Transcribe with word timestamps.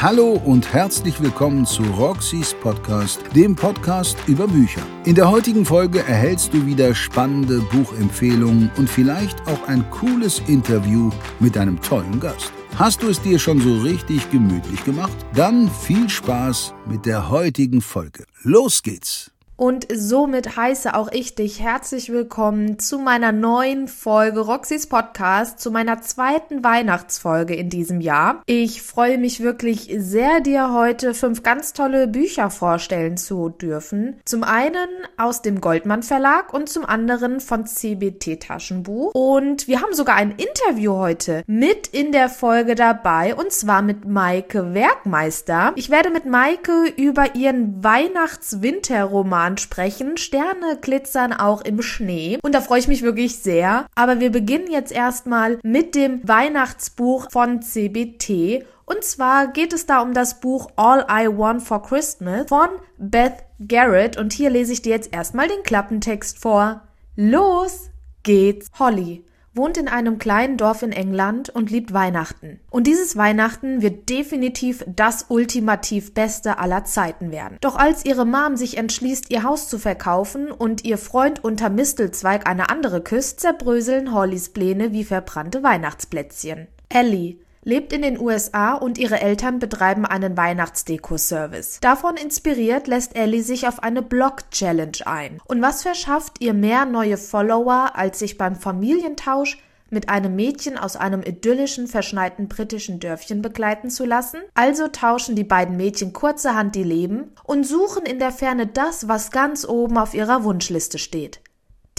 Hallo 0.00 0.40
und 0.44 0.72
herzlich 0.72 1.20
willkommen 1.20 1.66
zu 1.66 1.82
Roxys 1.82 2.54
Podcast, 2.54 3.20
dem 3.34 3.56
Podcast 3.56 4.16
über 4.28 4.46
Bücher. 4.46 4.80
In 5.04 5.16
der 5.16 5.28
heutigen 5.28 5.64
Folge 5.64 5.98
erhältst 5.98 6.54
du 6.54 6.64
wieder 6.64 6.94
spannende 6.94 7.58
Buchempfehlungen 7.58 8.70
und 8.76 8.88
vielleicht 8.88 9.40
auch 9.48 9.66
ein 9.66 9.90
cooles 9.90 10.38
Interview 10.46 11.10
mit 11.40 11.58
einem 11.58 11.82
tollen 11.82 12.20
Gast. 12.20 12.52
Hast 12.76 13.02
du 13.02 13.08
es 13.08 13.20
dir 13.20 13.40
schon 13.40 13.60
so 13.60 13.78
richtig 13.78 14.30
gemütlich 14.30 14.84
gemacht? 14.84 15.16
Dann 15.34 15.68
viel 15.68 16.08
Spaß 16.08 16.74
mit 16.86 17.04
der 17.04 17.28
heutigen 17.28 17.80
Folge. 17.80 18.24
Los 18.44 18.84
geht's! 18.84 19.32
Und 19.58 19.88
somit 19.92 20.56
heiße 20.56 20.94
auch 20.94 21.10
ich 21.10 21.34
dich 21.34 21.60
herzlich 21.60 22.12
willkommen 22.12 22.78
zu 22.78 22.96
meiner 22.96 23.32
neuen 23.32 23.88
Folge 23.88 24.38
Roxys 24.38 24.86
Podcast, 24.86 25.58
zu 25.58 25.72
meiner 25.72 26.00
zweiten 26.00 26.62
Weihnachtsfolge 26.62 27.56
in 27.56 27.68
diesem 27.68 28.00
Jahr. 28.00 28.40
Ich 28.46 28.82
freue 28.82 29.18
mich 29.18 29.42
wirklich 29.42 29.92
sehr, 29.98 30.38
dir 30.38 30.72
heute 30.72 31.12
fünf 31.12 31.42
ganz 31.42 31.72
tolle 31.72 32.06
Bücher 32.06 32.50
vorstellen 32.50 33.16
zu 33.16 33.48
dürfen. 33.48 34.20
Zum 34.24 34.44
einen 34.44 34.88
aus 35.16 35.42
dem 35.42 35.60
Goldmann 35.60 36.04
Verlag 36.04 36.54
und 36.54 36.68
zum 36.68 36.84
anderen 36.84 37.40
von 37.40 37.66
CBT 37.66 38.40
Taschenbuch. 38.40 39.10
Und 39.12 39.66
wir 39.66 39.82
haben 39.82 39.92
sogar 39.92 40.14
ein 40.14 40.36
Interview 40.36 40.94
heute 40.94 41.42
mit 41.48 41.88
in 41.88 42.12
der 42.12 42.28
Folge 42.28 42.76
dabei 42.76 43.34
und 43.34 43.50
zwar 43.50 43.82
mit 43.82 44.04
Maike 44.04 44.72
Werkmeister. 44.72 45.72
Ich 45.74 45.90
werde 45.90 46.10
mit 46.10 46.26
Maike 46.26 46.92
über 46.96 47.34
ihren 47.34 47.82
Weihnachts-Winterroman 47.82 49.47
Roman 49.48 49.56
sprechen. 49.56 50.16
Sterne 50.16 50.78
glitzern 50.80 51.32
auch 51.32 51.62
im 51.62 51.80
Schnee. 51.82 52.38
Und 52.42 52.54
da 52.54 52.60
freue 52.60 52.80
ich 52.80 52.88
mich 52.88 53.02
wirklich 53.02 53.38
sehr. 53.38 53.86
Aber 53.94 54.20
wir 54.20 54.30
beginnen 54.30 54.70
jetzt 54.70 54.92
erstmal 54.92 55.58
mit 55.62 55.94
dem 55.94 56.26
Weihnachtsbuch 56.26 57.30
von 57.30 57.62
CBT. 57.62 58.64
Und 58.84 59.04
zwar 59.04 59.48
geht 59.48 59.72
es 59.72 59.86
da 59.86 60.00
um 60.00 60.12
das 60.12 60.40
Buch 60.40 60.70
All 60.76 61.06
I 61.10 61.28
Want 61.28 61.62
for 61.62 61.82
Christmas 61.82 62.46
von 62.48 62.68
Beth 62.98 63.44
Garrett. 63.66 64.16
Und 64.16 64.32
hier 64.32 64.50
lese 64.50 64.72
ich 64.72 64.82
dir 64.82 64.90
jetzt 64.90 65.12
erstmal 65.12 65.48
den 65.48 65.62
Klappentext 65.62 66.38
vor. 66.38 66.82
Los 67.16 67.90
geht's, 68.22 68.68
Holly 68.78 69.24
wohnt 69.58 69.76
in 69.76 69.88
einem 69.88 70.18
kleinen 70.18 70.56
Dorf 70.56 70.82
in 70.82 70.92
England 70.92 71.50
und 71.50 71.70
liebt 71.70 71.92
Weihnachten. 71.92 72.60
Und 72.70 72.86
dieses 72.86 73.18
Weihnachten 73.18 73.82
wird 73.82 74.08
definitiv 74.08 74.82
das 74.86 75.26
ultimativ 75.28 76.14
beste 76.14 76.58
aller 76.58 76.84
Zeiten 76.84 77.30
werden. 77.30 77.58
Doch 77.60 77.76
als 77.76 78.06
ihre 78.06 78.24
Mom 78.24 78.56
sich 78.56 78.78
entschließt, 78.78 79.30
ihr 79.30 79.42
Haus 79.42 79.68
zu 79.68 79.78
verkaufen 79.78 80.50
und 80.50 80.84
ihr 80.84 80.96
Freund 80.96 81.44
unter 81.44 81.68
Mistelzweig 81.68 82.48
eine 82.48 82.70
andere 82.70 83.02
küsst, 83.02 83.40
zerbröseln 83.40 84.14
Hollys 84.14 84.48
Pläne 84.48 84.92
wie 84.92 85.04
verbrannte 85.04 85.62
Weihnachtsplätzchen. 85.62 86.68
Ellie, 86.88 87.36
lebt 87.68 87.92
in 87.92 88.00
den 88.00 88.18
USA 88.18 88.72
und 88.72 88.96
ihre 88.96 89.20
Eltern 89.20 89.58
betreiben 89.58 90.06
einen 90.06 90.38
Weihnachtsdeko-Service. 90.38 91.80
Davon 91.82 92.16
inspiriert 92.16 92.86
lässt 92.86 93.14
Ellie 93.14 93.42
sich 93.42 93.68
auf 93.68 93.82
eine 93.82 94.00
Blog-Challenge 94.00 94.96
ein. 95.04 95.38
Und 95.44 95.60
was 95.60 95.82
verschafft 95.82 96.40
ihr 96.40 96.54
mehr 96.54 96.86
neue 96.86 97.18
Follower, 97.18 97.90
als 97.92 98.20
sich 98.20 98.38
beim 98.38 98.56
Familientausch 98.56 99.58
mit 99.90 100.08
einem 100.08 100.34
Mädchen 100.34 100.78
aus 100.78 100.96
einem 100.96 101.20
idyllischen, 101.20 101.88
verschneiten 101.88 102.48
britischen 102.48 103.00
Dörfchen 103.00 103.42
begleiten 103.42 103.90
zu 103.90 104.06
lassen? 104.06 104.40
Also 104.54 104.88
tauschen 104.88 105.36
die 105.36 105.44
beiden 105.44 105.76
Mädchen 105.76 106.14
kurzerhand 106.14 106.74
die 106.74 106.84
Leben 106.84 107.32
und 107.44 107.66
suchen 107.66 108.06
in 108.06 108.18
der 108.18 108.32
Ferne 108.32 108.66
das, 108.66 109.08
was 109.08 109.30
ganz 109.30 109.68
oben 109.68 109.98
auf 109.98 110.14
ihrer 110.14 110.42
Wunschliste 110.42 110.96
steht. 110.96 111.42